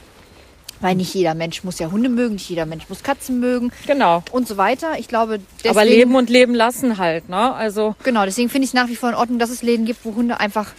Weil 0.83 0.95
nicht 0.95 1.13
jeder 1.13 1.33
Mensch 1.33 1.63
muss 1.63 1.79
ja 1.79 1.89
Hunde 1.89 2.09
mögen, 2.09 2.33
nicht 2.35 2.49
jeder 2.49 2.65
Mensch 2.65 2.89
muss 2.89 3.03
Katzen 3.03 3.39
mögen 3.39 3.71
genau. 3.87 4.21
und 4.31 4.49
so 4.49 4.57
weiter. 4.57 4.99
Ich 4.99 5.07
glaube, 5.07 5.39
deswegen, 5.59 5.69
Aber 5.77 5.85
leben 5.85 6.15
und 6.15 6.29
leben 6.29 6.53
lassen 6.53 6.97
halt, 6.97 7.29
ne? 7.29 7.53
Also 7.53 7.95
Genau, 8.03 8.25
deswegen 8.25 8.49
finde 8.49 8.65
ich 8.65 8.71
es 8.71 8.73
nach 8.73 8.89
wie 8.89 8.97
vor 8.97 9.07
in 9.07 9.15
Ordnung, 9.15 9.39
dass 9.39 9.49
es 9.49 9.61
Läden 9.61 9.85
gibt, 9.85 10.03
wo 10.03 10.13
Hunde 10.13 10.41
einfach 10.41 10.71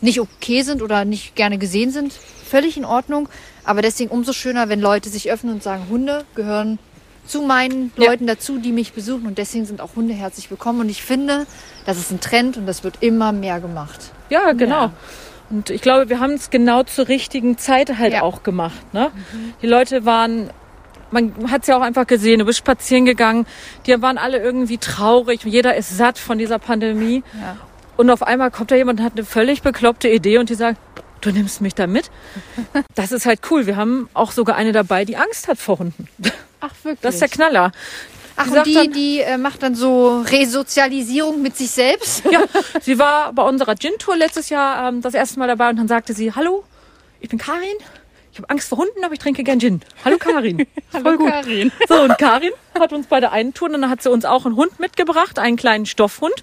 nicht 0.00 0.18
okay 0.18 0.62
sind 0.62 0.80
oder 0.80 1.04
nicht 1.04 1.36
gerne 1.36 1.58
gesehen 1.58 1.90
sind. 1.90 2.12
Völlig 2.12 2.78
in 2.78 2.86
Ordnung. 2.86 3.28
Aber 3.64 3.82
deswegen 3.82 4.10
umso 4.10 4.32
schöner, 4.32 4.70
wenn 4.70 4.80
Leute 4.80 5.10
sich 5.10 5.30
öffnen 5.30 5.52
und 5.54 5.62
sagen, 5.62 5.86
Hunde 5.90 6.24
gehören 6.34 6.78
zu 7.26 7.42
meinen 7.42 7.92
Ja. 7.96 8.10
Leuten 8.10 8.26
dazu, 8.26 8.58
die 8.58 8.72
mich 8.72 8.92
besuchen. 8.92 9.26
Und 9.26 9.36
deswegen 9.36 9.66
sind 9.66 9.80
auch 9.80 9.96
Hunde 9.96 10.14
herzlich 10.14 10.50
willkommen. 10.50 10.80
Und 10.80 10.88
ich 10.88 11.02
finde, 11.02 11.46
das 11.84 11.98
ist 11.98 12.10
ein 12.12 12.20
Trend 12.20 12.56
und 12.56 12.66
das 12.66 12.84
wird 12.84 12.98
immer 13.00 13.32
mehr 13.32 13.60
gemacht. 13.60 14.12
Ja, 14.30 14.52
genau. 14.52 14.84
Ja. 14.84 14.92
Und 15.50 15.70
ich 15.70 15.80
glaube, 15.80 16.08
wir 16.08 16.18
haben 16.20 16.32
es 16.32 16.50
genau 16.50 16.82
zur 16.82 17.08
richtigen 17.08 17.56
Zeit 17.58 17.98
halt 17.98 18.12
Ja. 18.14 18.22
auch 18.22 18.42
gemacht. 18.42 18.92
Ne? 18.92 19.10
Die 19.62 19.66
Leute 19.66 20.04
waren, 20.04 20.50
man 21.10 21.50
hat 21.50 21.62
es 21.62 21.68
ja 21.68 21.76
auch 21.76 21.82
einfach 21.82 22.06
gesehen, 22.06 22.40
du 22.40 22.44
bist 22.44 22.58
spazieren 22.58 23.04
gegangen, 23.04 23.46
die 23.86 24.00
waren 24.02 24.18
alle 24.18 24.38
irgendwie 24.38 24.78
traurig, 24.78 25.44
jeder 25.44 25.76
ist 25.76 25.96
satt 25.96 26.18
von 26.18 26.38
dieser 26.38 26.58
Pandemie. 26.58 27.22
Ja. 27.40 27.56
Und 27.96 28.10
auf 28.10 28.22
einmal 28.22 28.50
kommt 28.50 28.70
da 28.70 28.76
jemand 28.76 29.00
und 29.00 29.06
hat 29.06 29.12
eine 29.14 29.24
völlig 29.24 29.62
bekloppte 29.62 30.08
Idee 30.08 30.38
und 30.38 30.50
die 30.50 30.54
sagt, 30.54 30.78
du 31.20 31.30
nimmst 31.30 31.60
mich 31.60 31.74
da 31.74 31.86
mit? 31.86 32.10
Das 32.94 33.12
ist 33.12 33.26
halt 33.26 33.40
cool. 33.50 33.66
Wir 33.66 33.76
haben 33.76 34.08
auch 34.14 34.32
sogar 34.32 34.56
eine 34.56 34.72
dabei, 34.72 35.04
die 35.04 35.16
Angst 35.16 35.48
hat 35.48 35.58
vor 35.58 35.78
Hunden. 35.78 36.08
Ach, 36.60 36.70
wirklich? 36.82 37.00
Das 37.02 37.14
ist 37.14 37.20
der 37.20 37.28
Knaller. 37.28 37.72
Ach, 38.36 38.44
Die 38.44 38.50
und 38.58 38.66
die, 38.66 38.74
dann- 38.74 38.92
die 38.92 39.20
äh, 39.20 39.38
macht 39.38 39.62
dann 39.62 39.74
so 39.74 40.20
Resozialisierung 40.20 41.42
mit 41.42 41.56
sich 41.56 41.70
selbst? 41.70 42.22
Ja, 42.30 42.42
sie 42.82 42.98
war 42.98 43.32
bei 43.32 43.42
unserer 43.42 43.74
Gin-Tour 43.76 44.16
letztes 44.16 44.48
Jahr 44.48 44.88
ähm, 44.88 45.00
das 45.00 45.14
erste 45.14 45.38
Mal 45.38 45.48
dabei 45.48 45.70
und 45.70 45.76
dann 45.76 45.88
sagte 45.88 46.12
sie, 46.12 46.32
hallo, 46.32 46.64
ich 47.20 47.28
bin 47.28 47.38
Karin. 47.38 47.76
Ich 48.32 48.38
habe 48.38 48.50
Angst 48.50 48.68
vor 48.68 48.76
Hunden, 48.76 49.02
aber 49.02 49.14
ich 49.14 49.18
trinke 49.18 49.42
gern 49.42 49.58
Gin. 49.60 49.80
Hallo 50.04 50.18
Karin. 50.18 50.66
Hallo 50.92 51.16
Karin. 51.16 51.72
So, 51.88 52.02
und 52.02 52.18
Karin 52.18 52.52
hat 52.78 52.92
uns 52.92 53.06
bei 53.06 53.18
der 53.20 53.32
einen 53.32 53.54
Tour, 53.54 53.68
und 53.70 53.80
dann 53.80 53.88
hat 53.88 54.02
sie 54.02 54.10
uns 54.10 54.26
auch 54.26 54.44
einen 54.44 54.56
Hund 54.56 54.78
mitgebracht, 54.78 55.38
einen 55.38 55.56
kleinen 55.56 55.86
Stoffhund. 55.86 56.34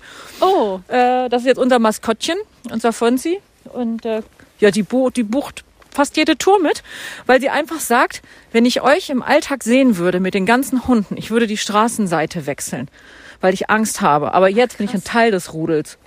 Oh, 0.41 0.79
Äh, 0.88 1.29
das 1.29 1.41
ist 1.43 1.47
jetzt 1.47 1.59
unser 1.59 1.77
Maskottchen, 1.77 2.38
unser 2.71 2.93
Fonsi. 2.93 3.39
Und 3.65 4.05
äh, 4.05 4.23
ja, 4.59 4.71
die, 4.71 4.81
bu 4.81 5.12
die 5.12 5.21
bucht 5.23 5.63
fast 5.93 6.17
jede 6.17 6.38
Tour 6.38 6.59
mit, 6.59 6.83
weil 7.25 7.41
sie 7.41 7.50
einfach 7.50 7.79
sagt, 7.79 8.21
wenn 8.51 8.65
ich 8.65 8.81
euch 8.81 9.09
im 9.09 9.21
Alltag 9.21 9.63
sehen 9.63 9.97
würde 9.97 10.19
mit 10.19 10.33
den 10.33 10.45
ganzen 10.45 10.88
Hunden, 10.88 11.17
ich 11.17 11.31
würde 11.31 11.47
die 11.47 11.57
Straßenseite 11.57 12.45
wechseln, 12.45 12.89
weil 13.41 13.53
ich 13.53 13.69
Angst 13.69 14.01
habe. 14.01 14.33
Aber 14.33 14.50
jetzt 14.50 14.77
bin 14.77 14.88
ich 14.88 14.93
ein 14.93 15.03
Teil 15.03 15.31
des 15.31 15.53
Rudels. 15.53 15.97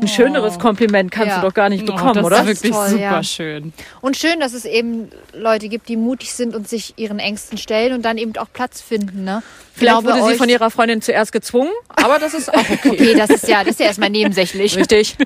Ein 0.00 0.08
schöneres 0.08 0.58
Kompliment 0.58 1.10
kannst 1.12 1.28
Ja. 1.28 1.40
du 1.40 1.46
doch 1.46 1.54
gar 1.54 1.68
nicht 1.68 1.82
oh, 1.84 1.92
bekommen, 1.92 2.14
das 2.14 2.24
oder? 2.24 2.40
ist 2.40 2.46
wirklich 2.46 2.72
Toll, 2.72 2.88
super 2.88 3.00
ja. 3.00 3.22
schön. 3.22 3.72
Und 4.00 4.16
schön, 4.16 4.40
dass 4.40 4.52
es 4.52 4.64
eben 4.64 5.08
Leute 5.32 5.68
gibt, 5.68 5.88
die 5.88 5.96
mutig 5.96 6.32
sind 6.32 6.54
und 6.54 6.68
sich 6.68 6.94
ihren 6.96 7.18
Ängsten 7.18 7.58
stellen 7.58 7.92
und 7.92 8.02
dann 8.02 8.18
eben 8.18 8.36
auch 8.36 8.48
Platz 8.52 8.80
finden. 8.80 9.24
Ne? 9.24 9.42
Vielleicht 9.74 10.02
Glaube 10.02 10.20
wurde 10.20 10.32
sie 10.32 10.38
von 10.38 10.48
ihrer 10.48 10.70
Freundin 10.70 11.00
zuerst 11.02 11.32
gezwungen, 11.32 11.70
aber 11.88 12.18
das 12.18 12.34
ist 12.34 12.52
auch 12.52 12.70
okay. 12.70 12.90
Okay, 12.90 13.14
das 13.14 13.30
ist 13.30 13.48
ja, 13.48 13.60
das 13.60 13.72
ist 13.72 13.80
ja 13.80 13.86
erstmal 13.86 14.10
nebensächlich. 14.10 14.76
Richtig. 14.76 15.16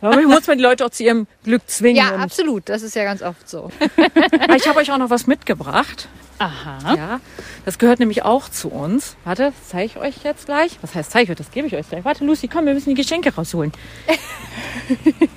Aber 0.00 0.20
muss 0.22 0.46
man 0.46 0.58
die 0.58 0.64
Leute 0.64 0.84
auch 0.84 0.90
zu 0.90 1.02
ihrem 1.02 1.26
Glück 1.44 1.62
zwingen. 1.66 1.96
Ja, 1.96 2.16
absolut. 2.16 2.68
Das 2.68 2.82
ist 2.82 2.94
ja 2.94 3.04
ganz 3.04 3.22
oft 3.22 3.48
so. 3.48 3.70
Ich 4.56 4.66
habe 4.66 4.78
euch 4.78 4.90
auch 4.90 4.98
noch 4.98 5.10
was 5.10 5.26
mitgebracht. 5.26 6.08
Aha. 6.38 6.94
Ja, 6.94 7.20
das 7.64 7.78
gehört 7.78 7.98
nämlich 7.98 8.22
auch 8.22 8.48
zu 8.48 8.68
uns. 8.68 9.16
Warte, 9.24 9.44
das 9.44 9.68
zeige 9.70 9.86
ich 9.86 9.96
euch 9.96 10.22
jetzt 10.24 10.46
gleich. 10.46 10.78
Was 10.82 10.94
heißt 10.94 11.10
zeige 11.10 11.24
ich 11.24 11.30
euch? 11.30 11.36
Das 11.38 11.50
gebe 11.50 11.66
ich 11.66 11.74
euch 11.74 11.88
gleich. 11.88 12.04
Warte, 12.04 12.24
Lucy, 12.24 12.48
komm, 12.48 12.66
wir 12.66 12.74
müssen 12.74 12.90
die 12.90 12.94
Geschenke 13.00 13.34
rausholen. 13.34 13.72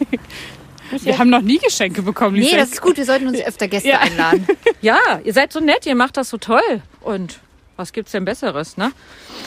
Wir 1.02 1.20
haben 1.20 1.30
noch 1.30 1.42
nie 1.42 1.60
Geschenke 1.60 2.02
bekommen, 2.02 2.34
Nee, 2.36 2.46
Lisa. 2.46 2.58
das 2.58 2.70
ist 2.72 2.82
gut. 2.82 2.98
Wir 2.98 3.06
sollten 3.06 3.28
uns 3.28 3.40
öfter 3.42 3.68
Gäste 3.68 3.90
Ja. 3.90 4.00
einladen. 4.00 4.48
Ja, 4.82 4.98
ihr 5.24 5.34
seid 5.34 5.54
so 5.54 5.60
nett, 5.60 5.86
ihr 5.86 5.94
macht 5.94 6.18
das 6.18 6.30
so 6.32 6.38
toll. 6.38 6.82
Und 7.02 7.40
was 7.76 7.94
gibt's 7.94 8.12
denn 8.14 8.26
Besseres, 8.26 8.76
ne? 8.78 8.92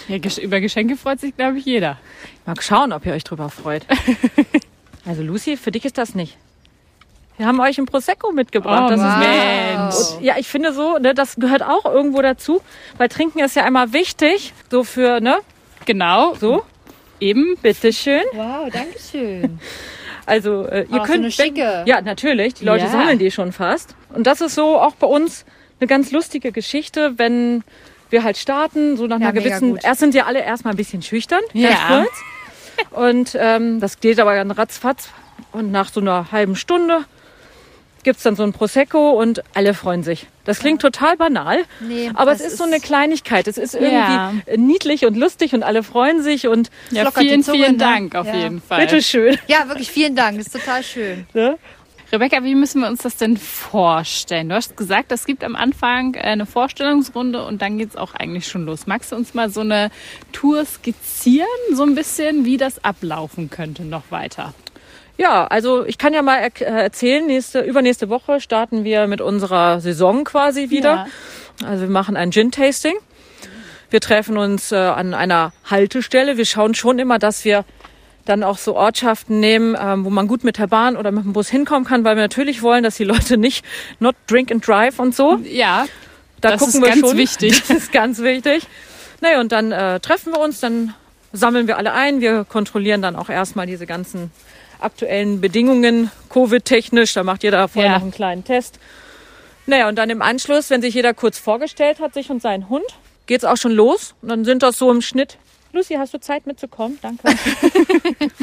ja, 0.09 0.19
über 0.41 0.61
Geschenke 0.61 0.97
freut 0.97 1.21
sich, 1.21 1.37
glaube 1.37 1.59
ich, 1.59 1.65
jeder. 1.65 1.99
Mal 2.47 2.55
schauen, 2.61 2.93
ob 2.93 3.05
ihr 3.07 3.13
euch 3.15 3.25
drüber 3.25 3.49
freut. 3.51 3.85
Also 5.05 5.21
Lucy, 5.25 5.57
für 5.57 5.73
dich 5.73 5.85
ist 5.85 5.99
das 5.99 6.15
nicht. 6.15 6.37
Wir 7.39 7.47
haben 7.47 7.59
euch 7.61 7.79
ein 7.79 7.87
Prosecco 7.87 8.31
mitgebracht. 8.33 8.85
Oh, 8.87 8.89
das 8.89 9.01
ist 9.01 9.07
wow. 9.07 9.19
Mensch. 9.19 9.95
Und 10.19 10.25
ja, 10.25 10.35
ich 10.39 10.49
finde 10.49 10.73
so, 10.73 10.99
ne, 10.99 11.15
das 11.15 11.37
gehört 11.37 11.63
auch 11.63 11.85
irgendwo 11.87 12.23
dazu, 12.23 12.61
weil 12.99 13.09
Trinken 13.09 13.41
ist 13.41 13.57
ja 13.57 13.65
einmal 13.65 13.93
wichtig, 13.93 14.53
so 14.71 14.85
für, 14.85 15.21
ne, 15.21 15.39
Genau, 15.87 16.35
so, 16.35 16.63
eben. 17.19 17.57
bitteschön. 17.63 18.23
Wow, 18.33 18.69
danke 18.73 18.99
schön. 18.99 19.59
Also 20.25 20.67
äh, 20.67 20.83
ihr 20.83 20.87
Oh, 20.93 20.95
so 20.99 21.03
könnt 21.03 21.25
eine 21.25 21.33
schicke. 21.33 21.83
ja 21.85 22.01
natürlich, 22.01 22.55
die 22.55 22.65
Leute 22.65 22.85
Ja. 22.85 22.91
sammeln 22.91 23.19
die 23.19 23.33
schon 23.33 23.51
fast. 23.51 23.97
Und 24.15 24.25
das 24.29 24.41
ist 24.41 24.55
so 24.55 24.79
auch 24.79 24.95
bei 24.95 25.09
uns 25.09 25.45
eine 25.81 25.89
ganz 25.89 26.13
lustige 26.13 26.53
Geschichte, 26.53 27.15
wenn 27.19 27.65
wir 28.09 28.23
halt 28.23 28.37
starten, 28.37 28.97
so 28.97 29.09
nach 29.09 29.19
Ja, 29.19 29.31
einer 29.31 29.41
gewissen. 29.41 29.71
gut. 29.73 29.81
Erst 29.83 29.99
sind 29.99 30.15
ja 30.15 30.27
alle 30.27 30.39
erstmal 30.41 30.75
ein 30.75 30.77
bisschen 30.77 31.03
schüchtern, 31.03 31.41
ganz 31.53 31.65
Ja. 31.77 32.05
kurz. 32.05 32.93
Und 32.93 33.37
ähm, 33.41 33.81
das 33.81 33.99
geht 33.99 34.21
aber 34.21 34.37
dann 34.37 34.53
ratzfatz. 34.53 35.09
Und 35.51 35.73
nach 35.73 35.89
so 35.93 35.99
einer 36.01 36.31
halben 36.31 36.55
Stunde 36.55 37.05
gibt's 38.05 38.23
dann 38.23 38.37
so 38.37 38.43
ein 38.43 38.53
Prosecco 38.53 39.11
und 39.11 39.43
alle 39.55 39.75
freuen 39.75 40.03
sich. 40.03 40.27
Das 40.45 40.59
klingt 40.59 40.83
total 40.83 41.17
banal, 41.17 41.65
Nee, 41.81 42.11
aber 42.15 42.33
es 42.33 42.39
das 42.39 42.49
ist 42.53 42.59
so 42.59 42.65
eine 42.65 42.81
Kleinigkeit. 42.81 43.47
Es 43.47 43.59
ist 43.59 43.75
irgendwie 43.75 43.95
Ja. 43.95 44.33
niedlich 44.57 45.07
und 45.07 45.17
lustig 45.17 45.55
und 45.55 45.63
alle 45.63 45.83
freuen 45.83 46.23
sich 46.23 46.49
und 46.49 46.71
Ja, 46.91 47.11
vielen, 47.13 47.43
Zunge, 47.45 47.59
vielen 47.59 47.73
ne? 47.73 47.79
Dank 47.79 48.15
auf 48.17 48.27
Ja. 48.27 48.35
jeden 48.37 48.61
Fall. 48.61 48.81
bitteschön. 48.87 49.39
Ja, 49.47 49.69
wirklich 49.69 49.91
vielen 49.91 50.17
Dank. 50.17 50.37
Das 50.39 50.47
ist 50.49 50.53
total 50.53 50.83
schön. 50.83 51.27
Ne? 51.35 51.59
Rebecca, 52.13 52.45
wie 52.45 52.55
müssen 52.55 52.83
wir 52.83 52.89
uns 52.89 53.01
das 53.03 53.17
denn 53.17 53.39
vorstellen? 53.39 54.51
Du 54.51 54.55
hast 54.55 54.77
gesagt, 54.77 55.13
es 55.13 55.25
gibt 55.25 55.43
am 55.45 55.57
Anfang 55.57 56.15
eine 56.17 56.45
Vorstellungsrunde 56.45 57.43
und 57.47 57.63
dann 57.63 57.79
geht 57.79 57.89
es 57.91 57.97
auch 57.97 58.15
eigentlich 58.15 58.49
schon 58.49 58.67
los. 58.67 58.87
Magst 58.87 59.13
du 59.13 59.17
uns 59.17 59.33
mal 59.33 59.49
so 59.49 59.61
eine 59.63 59.91
Tour 60.31 60.67
skizzieren, 60.67 61.47
so 61.73 61.85
ein 61.85 61.95
bisschen, 61.95 62.45
wie 62.45 62.59
das 62.59 62.85
ablaufen 62.85 63.49
könnte 63.49 63.85
noch 63.85 64.03
weiter? 64.11 64.53
Ja, 65.19 65.47
also 65.47 65.85
ich 65.85 65.99
kann 65.99 66.15
ja 66.15 66.23
mal 66.23 66.39
er 66.39 66.61
äh, 66.61 66.83
erzählen, 66.83 67.27
nächste, 67.27 67.61
übernächste 67.61 68.09
Woche 68.09 68.41
starten 68.41 68.85
wir 68.85 69.07
mit 69.07 69.21
unserer 69.21 69.81
Saison 69.81 70.25
quasi 70.25 70.71
wieder. 70.71 71.07
Ja. 71.61 71.67
Also 71.67 71.83
wir 71.83 71.91
machen 71.91 72.17
ein 72.17 72.33
Gin-Tasting. 72.33 72.95
Wir 73.91 74.01
treffen 74.01 74.39
uns 74.39 74.73
äh, 74.73 74.77
an 74.77 75.13
einer 75.15 75.53
Haltestelle. 75.69 76.39
Wir 76.39 76.47
schauen 76.47 76.75
schon 76.75 76.99
immer, 76.99 77.19
dass 77.19 77.45
wir 77.45 77.65
dann 78.25 78.43
auch 78.43 78.57
so 78.57 78.75
Ortschaften 78.75 79.41
nehmen, 79.41 79.77
ähm, 79.79 80.05
wo 80.05 80.11
man 80.11 80.29
gut 80.29 80.45
mit 80.45 80.59
der 80.59 80.67
Bahn 80.67 80.97
oder 80.97 81.11
mit 81.11 81.25
dem 81.25 81.33
Bus 81.33 81.49
hinkommen 81.49 81.85
kann, 81.85 82.05
weil 82.05 82.17
wir 82.17 82.23
natürlich 82.23 82.63
wollen, 82.63 82.85
dass 82.85 82.97
die 82.97 83.05
Leute 83.05 83.37
nicht 83.37 83.65
not 83.99 84.15
drink 84.27 84.51
and 84.51 84.67
drive 84.67 84.99
und 84.99 85.15
so. 85.15 85.41
Ja, 85.45 85.87
da 86.41 86.51
das 86.53 86.61
gucken 86.61 86.75
ist 86.75 86.81
wir 86.83 86.89
ganz 86.89 87.09
schon. 87.09 87.19
wichtig. 87.19 87.63
Das 87.69 87.71
ist 87.77 87.93
ganz 87.93 88.21
wichtig. 88.21 88.67
Naja, 89.21 89.41
und 89.41 89.53
dann 89.53 89.73
äh, 89.73 90.01
treffen 90.01 90.33
wir 90.33 90.41
uns, 90.41 90.61
dann 90.61 90.95
sammeln 91.33 91.67
wir 91.67 91.77
alle 91.77 91.93
ein. 91.93 92.21
Wir 92.21 92.45
kontrollieren 92.45 93.03
dann 93.03 93.17
auch 93.17 93.29
erstmal 93.29 93.67
diese 93.67 93.87
ganzen 93.87 94.31
aktuellen 94.83 95.41
Bedingungen, 95.41 96.11
Covid-technisch. 96.31 97.15
Da 97.15 97.23
macht 97.23 97.43
jeder 97.43 97.69
vorher 97.69 97.93
ja. 97.93 97.97
noch 97.99 98.03
einen 98.03 98.13
kleinen 98.13 98.45
Test. 98.45 98.79
Naja, 99.67 99.89
und 99.89 99.97
dann 99.97 100.11
im 100.11 100.23
Anschluss, 100.23 100.71
wenn 100.71 100.83
sich 100.83 100.95
jeder 100.95 101.15
kurz 101.15 101.39
vorgestellt 101.39 102.01
hat, 102.01 102.15
sich 102.15 102.31
und 102.31 102.43
seinen 102.43 102.69
Hund, 102.69 102.85
geht's 103.27 103.45
auch 103.45 103.57
schon 103.57 103.73
los. 103.73 104.15
Und 104.23 104.29
dann 104.29 104.45
sind 104.45 104.63
das 104.63 104.79
so 104.79 104.91
im 104.91 105.03
Schnitt. 105.03 105.39
Lucy, 105.73 105.95
hast 105.95 106.13
du 106.13 106.21
Zeit 106.21 106.47
mitzukommen? 106.47 106.99
Danke. 107.01 107.29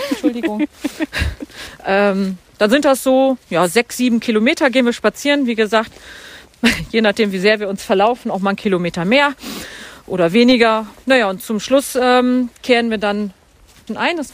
Entschuldigung. 0.09 0.67
ähm, 1.85 2.37
dann 2.57 2.69
sind 2.69 2.85
das 2.85 3.03
so, 3.03 3.37
ja, 3.49 3.67
sechs, 3.67 3.97
sieben 3.97 4.19
Kilometer 4.19 4.69
gehen 4.69 4.85
wir 4.85 4.93
spazieren. 4.93 5.45
Wie 5.45 5.55
gesagt, 5.55 5.91
je 6.91 7.01
nachdem, 7.01 7.31
wie 7.31 7.39
sehr 7.39 7.59
wir 7.59 7.69
uns 7.69 7.83
verlaufen, 7.83 8.31
auch 8.31 8.39
mal 8.39 8.51
einen 8.51 8.57
Kilometer 8.57 9.05
mehr 9.05 9.33
oder 10.07 10.33
weniger. 10.33 10.87
Naja, 11.05 11.29
und 11.29 11.43
zum 11.43 11.59
Schluss 11.59 11.97
ähm, 11.99 12.49
kehren 12.63 12.89
wir 12.89 12.97
dann 12.97 13.33
ein. 13.95 14.17
Das 14.17 14.33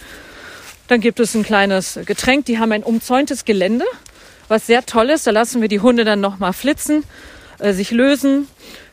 dann 0.87 1.01
gibt 1.01 1.19
es 1.19 1.35
ein 1.35 1.43
kleines 1.43 1.99
Getränk. 2.05 2.45
Die 2.45 2.59
haben 2.59 2.71
ein 2.71 2.83
umzäuntes 2.83 3.45
Gelände, 3.45 3.85
was 4.47 4.67
sehr 4.67 4.85
toll 4.85 5.09
ist. 5.09 5.25
Da 5.27 5.31
lassen 5.31 5.61
wir 5.61 5.67
die 5.67 5.79
Hunde 5.79 6.05
dann 6.05 6.21
nochmal 6.21 6.53
flitzen, 6.53 7.03
äh, 7.59 7.73
sich 7.73 7.91
lösen. 7.91 8.47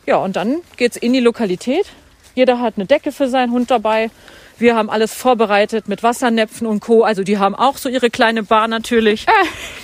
Ja, 0.07 0.17
und 0.17 0.37
dann 0.37 0.63
geht's 0.77 0.97
in 0.97 1.13
die 1.13 1.21
Lokalität. 1.21 1.87
Jeder 2.35 2.61
hat 2.61 2.75
eine 2.77 2.87
Decke 2.87 3.13
für 3.13 3.29
seinen 3.29 3.53
Hund 3.53 3.71
dabei. 3.71 4.11
Wir 4.59 4.75
haben 4.75 4.91
alles 4.91 5.13
vorbereitet 5.13 5.89
mit 5.89 6.03
Wassernäpfen 6.03 6.67
und 6.67 6.81
Co. 6.81 7.03
Also 7.03 7.23
die 7.25 7.39
haben 7.39 7.55
auch 7.55 7.77
so 7.77 7.89
ihre 7.89 8.11
kleine 8.11 8.43
Bar 8.43 8.69
natürlich. 8.69 9.27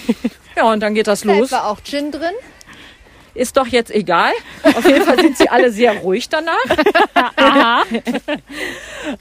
ja, 0.56 0.70
und 0.70 0.80
dann 0.80 0.94
geht 0.94 1.06
das 1.06 1.24
los. 1.24 1.50
Da 1.50 1.58
war 1.58 1.66
auch 1.70 1.82
Gin 1.82 2.10
drin. 2.10 2.32
Ist 3.34 3.56
doch 3.56 3.66
jetzt 3.66 3.90
egal. 3.90 4.32
Auf 4.62 4.84
jeden 4.84 5.04
Fall 5.04 5.20
sind 5.20 5.36
sie 5.36 5.48
alle 5.48 5.70
sehr 5.70 5.98
ruhig 5.98 6.28
danach. 6.28 6.64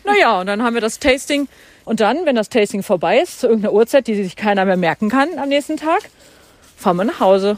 naja, 0.03 0.39
und 0.39 0.47
dann 0.47 0.63
haben 0.63 0.73
wir 0.73 0.81
das 0.81 0.99
Tasting 0.99 1.47
und 1.87 2.01
dann, 2.01 2.25
wenn 2.25 2.35
das 2.35 2.49
Tasting 2.49 2.83
vorbei 2.83 3.19
ist, 3.19 3.39
zu 3.39 3.47
irgendeiner 3.47 3.73
Uhrzeit, 3.73 4.07
die 4.07 4.15
sich 4.15 4.35
keiner 4.35 4.65
mehr 4.65 4.75
merken 4.75 5.07
kann 5.07 5.29
am 5.37 5.47
nächsten 5.47 5.77
Tag, 5.77 6.01
fahren 6.75 6.97
wir 6.97 7.05
nach 7.05 7.21
Hause. 7.21 7.57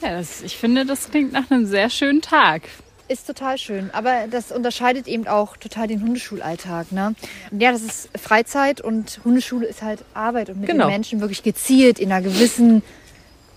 Ja, 0.00 0.16
das, 0.16 0.42
ich 0.42 0.56
finde, 0.56 0.86
das 0.86 1.10
klingt 1.10 1.32
nach 1.32 1.50
einem 1.50 1.66
sehr 1.66 1.90
schönen 1.90 2.22
Tag. 2.22 2.62
Ist 3.08 3.26
total 3.26 3.58
schön, 3.58 3.90
aber 3.92 4.28
das 4.30 4.52
unterscheidet 4.52 5.08
eben 5.08 5.26
auch 5.26 5.56
total 5.56 5.88
den 5.88 6.00
Hundeschulalltag. 6.00 6.92
Ne? 6.92 7.16
Ja, 7.58 7.72
das 7.72 7.82
ist 7.82 8.08
Freizeit 8.16 8.80
und 8.80 9.18
Hundeschule 9.24 9.66
ist 9.66 9.82
halt 9.82 10.04
Arbeit 10.14 10.48
und 10.48 10.60
mit 10.60 10.70
genau. 10.70 10.84
den 10.84 10.92
Menschen 10.92 11.20
wirklich 11.20 11.42
gezielt 11.42 11.98
in 11.98 12.12
einer 12.12 12.22
gewissen 12.22 12.82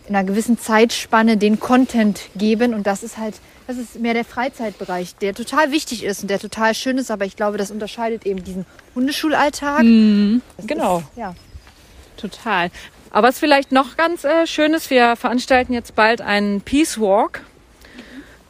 in 0.07 0.15
einer 0.15 0.25
gewissen 0.25 0.57
Zeitspanne 0.57 1.37
den 1.37 1.59
Content 1.59 2.31
geben 2.35 2.73
und 2.73 2.87
das 2.87 3.03
ist 3.03 3.19
halt 3.19 3.35
das 3.69 3.77
ist 3.77 3.99
mehr 3.99 4.15
der 4.15 4.25
Freizeitbereich, 4.25 5.13
der 5.17 5.35
total 5.35 5.71
wichtig 5.71 6.03
ist 6.03 6.23
und 6.23 6.31
der 6.31 6.39
total 6.39 6.73
schön 6.73 6.97
ist, 6.97 7.11
aber 7.11 7.25
ich 7.25 7.35
glaube, 7.35 7.59
das 7.59 7.69
unterscheidet 7.69 8.25
eben 8.25 8.43
diesen 8.43 8.65
Hundesschulalltag. 8.95 9.83
Mhm. 9.83 10.41
Genau. 10.65 10.97
Ist, 10.97 11.05
ja. 11.15 11.35
Total. 12.17 12.71
Aber 13.11 13.27
was 13.27 13.37
vielleicht 13.37 13.71
noch 13.71 13.95
ganz 13.95 14.23
äh, 14.23 14.47
schön 14.47 14.73
ist, 14.73 14.89
wir 14.89 15.15
veranstalten 15.15 15.71
jetzt 15.71 15.93
bald 15.93 16.19
einen 16.19 16.61
Peace 16.61 16.99
Walk. 16.99 17.41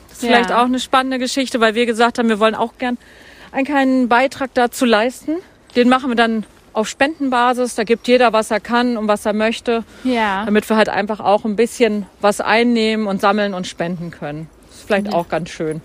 Das 0.07 0.19
ist 0.19 0.23
ja. 0.23 0.29
vielleicht 0.29 0.53
auch 0.53 0.63
eine 0.63 0.79
spannende 0.79 1.19
Geschichte, 1.19 1.59
weil 1.59 1.75
wir 1.75 1.85
gesagt 1.85 2.17
haben, 2.17 2.29
wir 2.29 2.39
wollen 2.39 2.55
auch 2.55 2.77
gern 2.77 2.97
einen 3.51 3.65
kleinen 3.65 4.07
Beitrag 4.07 4.51
dazu 4.53 4.85
leisten. 4.85 5.35
Den 5.75 5.89
machen 5.89 6.09
wir 6.09 6.15
dann 6.15 6.45
auf 6.71 6.87
Spendenbasis. 6.87 7.75
Da 7.75 7.83
gibt 7.83 8.07
jeder, 8.07 8.31
was 8.31 8.51
er 8.51 8.61
kann 8.61 8.95
und 8.95 9.09
was 9.09 9.25
er 9.25 9.33
möchte. 9.33 9.83
Ja. 10.05 10.45
Damit 10.45 10.69
wir 10.69 10.77
halt 10.77 10.87
einfach 10.87 11.19
auch 11.19 11.43
ein 11.43 11.57
bisschen 11.57 12.05
was 12.21 12.39
einnehmen 12.39 13.05
und 13.05 13.19
sammeln 13.19 13.53
und 13.53 13.67
spenden 13.67 14.11
können 14.11 14.49
vielleicht 14.83 15.07
ja. 15.07 15.13
auch 15.13 15.27
ganz 15.29 15.49
schön. 15.49 15.81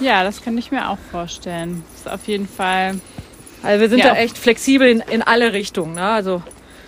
Ja, 0.00 0.22
das 0.22 0.42
kann 0.42 0.56
ich 0.56 0.70
mir 0.70 0.90
auch 0.90 0.98
vorstellen. 1.10 1.82
Das 1.92 2.00
ist 2.00 2.20
auf 2.20 2.28
jeden 2.28 2.48
Fall. 2.48 3.00
Also 3.62 3.80
wir 3.80 3.88
sind 3.88 3.98
ja, 3.98 4.10
da 4.10 4.14
echt 4.14 4.38
flexibel 4.38 4.88
in, 4.88 5.00
in 5.00 5.22
alle 5.22 5.52
Richtungen. 5.52 5.94
Ne? 5.94 6.02
Also 6.02 6.42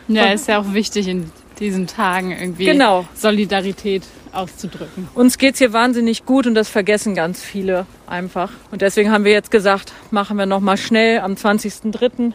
ja, 0.09 0.33
ist 0.33 0.49
ja 0.49 0.61
auch 0.61 0.73
wichtig 0.73 1.09
in 1.09 1.31
diesen 1.59 1.87
Tagen 1.87 2.33
irgendwie 2.33 2.65
genau. 2.65 3.07
Solidarität 3.15 4.03
auszudrücken. 4.33 5.09
Uns 5.15 5.39
geht 5.39 5.55
es 5.55 5.59
hier 5.59 5.73
wahnsinnig 5.73 6.25
gut 6.25 6.47
und 6.47 6.55
das 6.55 6.69
vergessen 6.69 7.15
ganz 7.15 7.43
viele 7.43 7.87
einfach. 8.07 8.51
Und 8.71 8.83
deswegen 8.83 9.11
haben 9.11 9.25
wir 9.25 9.33
jetzt 9.33 9.51
gesagt, 9.51 9.93
machen 10.11 10.37
wir 10.37 10.47
noch 10.47 10.61
mal 10.61 10.77
schnell 10.77 11.21
am 11.21 11.35
20.03. 11.35 12.33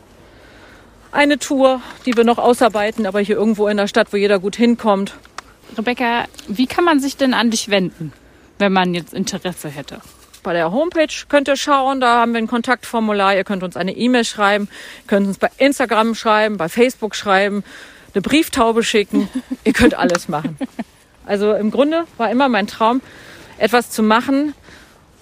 eine 1.12 1.40
Tour, 1.40 1.82
die 2.06 2.16
wir 2.16 2.24
noch 2.24 2.38
ausarbeiten, 2.38 3.06
aber 3.06 3.20
hier 3.20 3.36
irgendwo 3.36 3.68
in 3.68 3.78
der 3.78 3.88
Stadt, 3.88 4.12
wo 4.12 4.18
jeder 4.18 4.40
gut 4.40 4.56
hinkommt. 4.56 5.16
Rebecca, 5.78 6.26
wie 6.48 6.68
kann 6.68 6.84
man 6.84 7.00
sich 7.00 7.18
denn 7.18 7.34
an 7.34 7.50
dich 7.50 7.70
wenden? 7.70 8.14
Wenn 8.58 8.74
man 8.74 8.94
jetzt 8.94 9.14
Interesse 9.14 9.70
hätte? 9.70 10.00
Bei 10.44 10.54
der 10.54 10.72
Homepage 10.72 11.08
könnt 11.28 11.48
ihr 11.48 11.56
schauen, 11.56 12.00
da 12.00 12.20
haben 12.20 12.34
wir 12.34 12.38
ein 12.38 12.48
Kontaktformular. 12.48 13.36
Ihr 13.36 13.44
könnt 13.44 13.64
uns 13.64 13.76
eine 13.76 13.94
E-Mail 13.94 14.26
schreiben, 14.26 14.70
könnt 15.08 15.28
uns 15.28 15.40
bei 15.40 15.50
Instagram 15.58 16.14
schreiben, 16.14 16.58
bei 16.58 16.70
Facebook 16.70 17.16
schreiben, 17.16 17.64
eine 18.14 18.22
Brieftaube 18.22 18.84
schicken. 18.84 19.28
ihr 19.64 19.74
könnt 19.74 19.96
alles 19.96 20.28
machen. 20.28 20.58
Also 21.26 21.54
im 21.54 21.72
Grunde 21.72 22.06
war 22.18 22.30
immer 22.30 22.50
mein 22.50 22.68
Traum, 22.68 23.02
etwas 23.58 23.90
zu 23.90 24.04
machen, 24.04 24.54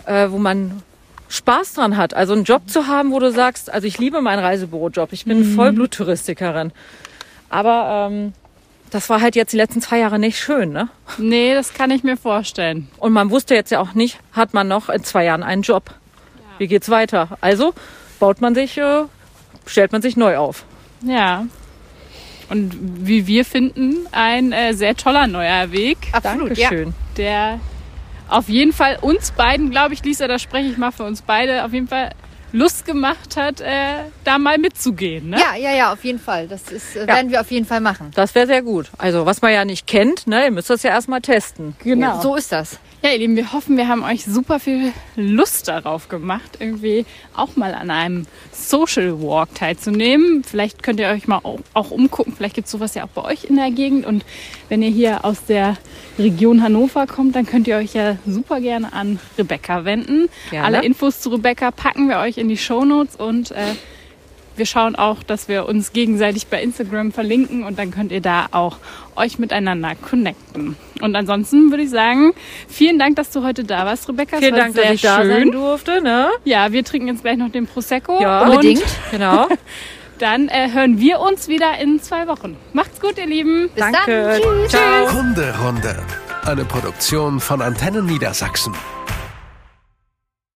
äh, 0.05 0.29
wo 0.29 0.37
man 0.37 0.83
Spaß 1.29 1.73
dran 1.73 1.97
hat. 1.97 2.13
Also 2.13 2.33
einen 2.33 2.43
Job 2.43 2.69
zu 2.69 2.87
haben, 2.87 3.11
wo 3.11 3.19
du 3.19 3.31
sagst, 3.31 3.71
also 3.71 3.87
ich 3.87 3.97
liebe 3.97 4.21
meinen 4.21 4.39
Reisebürojob. 4.39 5.13
Ich 5.13 5.25
bin 5.25 5.39
mhm. 5.39 5.55
Vollbluttouristikerin. 5.55 6.73
Aber 7.49 8.09
ähm, 8.11 8.33
das 8.93 9.09
war 9.09 9.21
halt 9.21 9.35
jetzt 9.35 9.53
die 9.53 9.57
letzten 9.57 9.81
zwei 9.81 9.97
Jahre 9.97 10.19
nicht 10.19 10.37
schön, 10.37 10.71
ne? 10.71 10.87
Nee, 11.17 11.55
das 11.55 11.73
kann 11.73 11.89
ich 11.89 12.03
mir 12.03 12.15
vorstellen. 12.15 12.89
Und 12.99 13.11
man 13.11 13.31
wusste 13.31 13.55
jetzt 13.55 13.71
ja 13.71 13.79
auch 13.79 13.95
nicht, 13.95 14.19
hat 14.33 14.53
man 14.53 14.67
noch 14.67 14.87
in 14.87 15.03
zwei 15.03 15.25
Jahren 15.25 15.41
einen 15.41 15.63
Job? 15.63 15.85
Ja. 15.89 16.59
Wie 16.59 16.67
geht's 16.67 16.89
weiter? 16.89 17.37
Also 17.41 17.73
baut 18.19 18.39
man 18.39 18.53
sich, 18.53 18.77
äh, 18.77 19.05
stellt 19.65 19.91
man 19.93 20.03
sich 20.03 20.15
neu 20.15 20.37
auf. 20.37 20.65
Ja. 21.03 21.47
Und 22.49 22.77
wie 22.79 23.25
wir 23.25 23.45
finden, 23.45 24.05
ein 24.11 24.51
äh, 24.51 24.73
sehr 24.73 24.95
toller 24.95 25.25
neuer 25.25 25.71
Weg. 25.71 25.97
Absolut, 26.11 26.49
Dankeschön. 26.51 26.89
Ja. 26.89 26.93
Der 27.17 27.59
auf 28.29 28.47
jeden 28.47 28.73
Fall 28.73 28.99
uns 29.01 29.31
beiden, 29.31 29.71
glaube 29.71 29.95
ich, 29.95 30.03
Lisa, 30.03 30.27
da 30.27 30.37
spreche 30.37 30.69
ich 30.69 30.77
mal 30.77 30.91
für 30.91 31.03
uns 31.03 31.23
beide, 31.23 31.65
auf 31.65 31.73
jeden 31.73 31.87
Fall 31.87 32.11
Lust 32.53 32.85
gemacht 32.85 33.35
hat, 33.35 33.61
äh, 33.61 34.03
da 34.23 34.37
mal 34.37 34.59
mitzugehen. 34.59 35.31
Ne? 35.31 35.37
Ja, 35.39 35.55
ja, 35.55 35.75
ja, 35.75 35.91
auf 35.91 36.03
jeden 36.05 36.19
Fall. 36.19 36.47
Das 36.47 36.71
ist, 36.71 36.95
äh, 36.95 37.01
ja. 37.01 37.07
werden 37.07 37.31
wir 37.31 37.41
auf 37.41 37.51
jeden 37.51 37.65
Fall 37.65 37.81
machen. 37.81 38.11
Das 38.13 38.35
wäre 38.35 38.45
sehr 38.45 38.61
gut. 38.61 38.89
Also 38.99 39.25
was 39.25 39.41
man 39.41 39.51
ja 39.51 39.65
nicht 39.65 39.87
kennt, 39.87 40.27
ne, 40.27 40.45
ihr 40.45 40.51
müsst 40.51 40.69
das 40.69 40.83
ja 40.83 40.91
erstmal 40.91 41.21
testen. 41.21 41.75
Genau. 41.83 42.21
So 42.21 42.35
ist 42.35 42.51
das. 42.51 42.79
Ja, 43.03 43.09
ihr 43.11 43.17
Lieben, 43.17 43.35
wir 43.35 43.51
hoffen, 43.51 43.75
wir 43.75 43.89
haben 43.89 44.01
euch 44.01 44.23
super 44.23 44.61
viel 44.61 44.93
Lust 45.17 45.67
darauf 45.67 46.07
gemacht, 46.07 46.59
irgendwie 46.59 47.05
auch 47.35 47.57
mal 47.57 47.73
an 47.73 47.91
einem 47.91 48.25
Social 48.53 49.21
Walk 49.21 49.55
teilzunehmen. 49.55 50.41
Vielleicht 50.45 50.83
könnt 50.83 51.01
ihr 51.01 51.09
euch 51.09 51.27
mal 51.27 51.41
auch 51.73 51.91
umgucken. 51.91 52.33
Vielleicht 52.33 52.55
gibt 52.55 52.67
es 52.67 52.71
sowas 52.71 52.95
ja 52.95 53.03
auch 53.03 53.09
bei 53.09 53.25
euch 53.25 53.43
in 53.43 53.57
der 53.57 53.71
Gegend. 53.71 54.05
Und 54.05 54.23
wenn 54.69 54.81
ihr 54.81 54.89
hier 54.89 55.25
aus 55.25 55.43
der 55.43 55.75
Region 56.17 56.63
Hannover 56.63 57.05
kommt, 57.05 57.35
dann 57.35 57.45
könnt 57.45 57.67
ihr 57.67 57.75
euch 57.75 57.93
ja 57.93 58.15
super 58.25 58.61
gerne 58.61 58.93
an 58.93 59.19
Rebecca 59.37 59.83
wenden. 59.83 60.29
Gerne. 60.49 60.65
Alle 60.65 60.85
Infos 60.85 61.19
zu 61.19 61.29
Rebecca 61.31 61.71
packen 61.71 62.07
wir 62.07 62.19
euch 62.19 62.37
in 62.43 62.49
die 62.49 62.57
Show 62.57 62.85
Notes 62.85 63.15
und 63.15 63.51
äh, 63.51 63.73
wir 64.55 64.65
schauen 64.65 64.95
auch, 64.95 65.23
dass 65.23 65.47
wir 65.47 65.67
uns 65.67 65.93
gegenseitig 65.93 66.47
bei 66.47 66.61
Instagram 66.61 67.11
verlinken 67.11 67.63
und 67.63 67.79
dann 67.79 67.89
könnt 67.89 68.11
ihr 68.11 68.21
da 68.21 68.47
auch 68.51 68.77
euch 69.15 69.39
miteinander 69.39 69.93
connecten. 69.95 70.75
Und 71.01 71.15
ansonsten 71.15 71.71
würde 71.71 71.83
ich 71.83 71.89
sagen, 71.89 72.33
vielen 72.67 72.99
Dank, 72.99 73.15
dass 73.15 73.31
du 73.31 73.43
heute 73.43 73.63
da 73.63 73.85
warst, 73.85 74.07
Rebecca. 74.07 74.37
Vielen 74.37 74.55
Dank, 74.55 74.75
dass 74.75 74.91
ich 74.91 75.01
schön. 75.01 75.09
da 75.09 75.25
sein 75.25 75.51
durfte. 75.51 76.01
Ne? 76.01 76.29
Ja, 76.43 76.71
wir 76.71 76.83
trinken 76.83 77.07
jetzt 77.07 77.23
gleich 77.23 77.37
noch 77.37 77.51
den 77.51 77.65
Prosecco. 77.65 78.21
Ja, 78.21 78.43
unbedingt. 78.43 78.83
genau. 79.11 79.47
Dann 80.19 80.47
äh, 80.49 80.69
hören 80.71 80.99
wir 80.99 81.19
uns 81.19 81.47
wieder 81.47 81.77
in 81.79 82.01
zwei 82.01 82.27
Wochen. 82.27 82.55
Macht's 82.73 83.01
gut, 83.01 83.17
ihr 83.17 83.25
Lieben. 83.25 83.69
Bis 83.73 83.83
Danke. 83.83 84.23
Dann. 84.23 84.41
Tschüss. 84.41 84.71
Ciao. 84.71 85.11
Hunderunde. 85.11 85.95
Eine 86.45 86.65
Produktion 86.65 87.39
von 87.39 87.61
Antennen 87.61 88.05
Niedersachsen. 88.05 88.73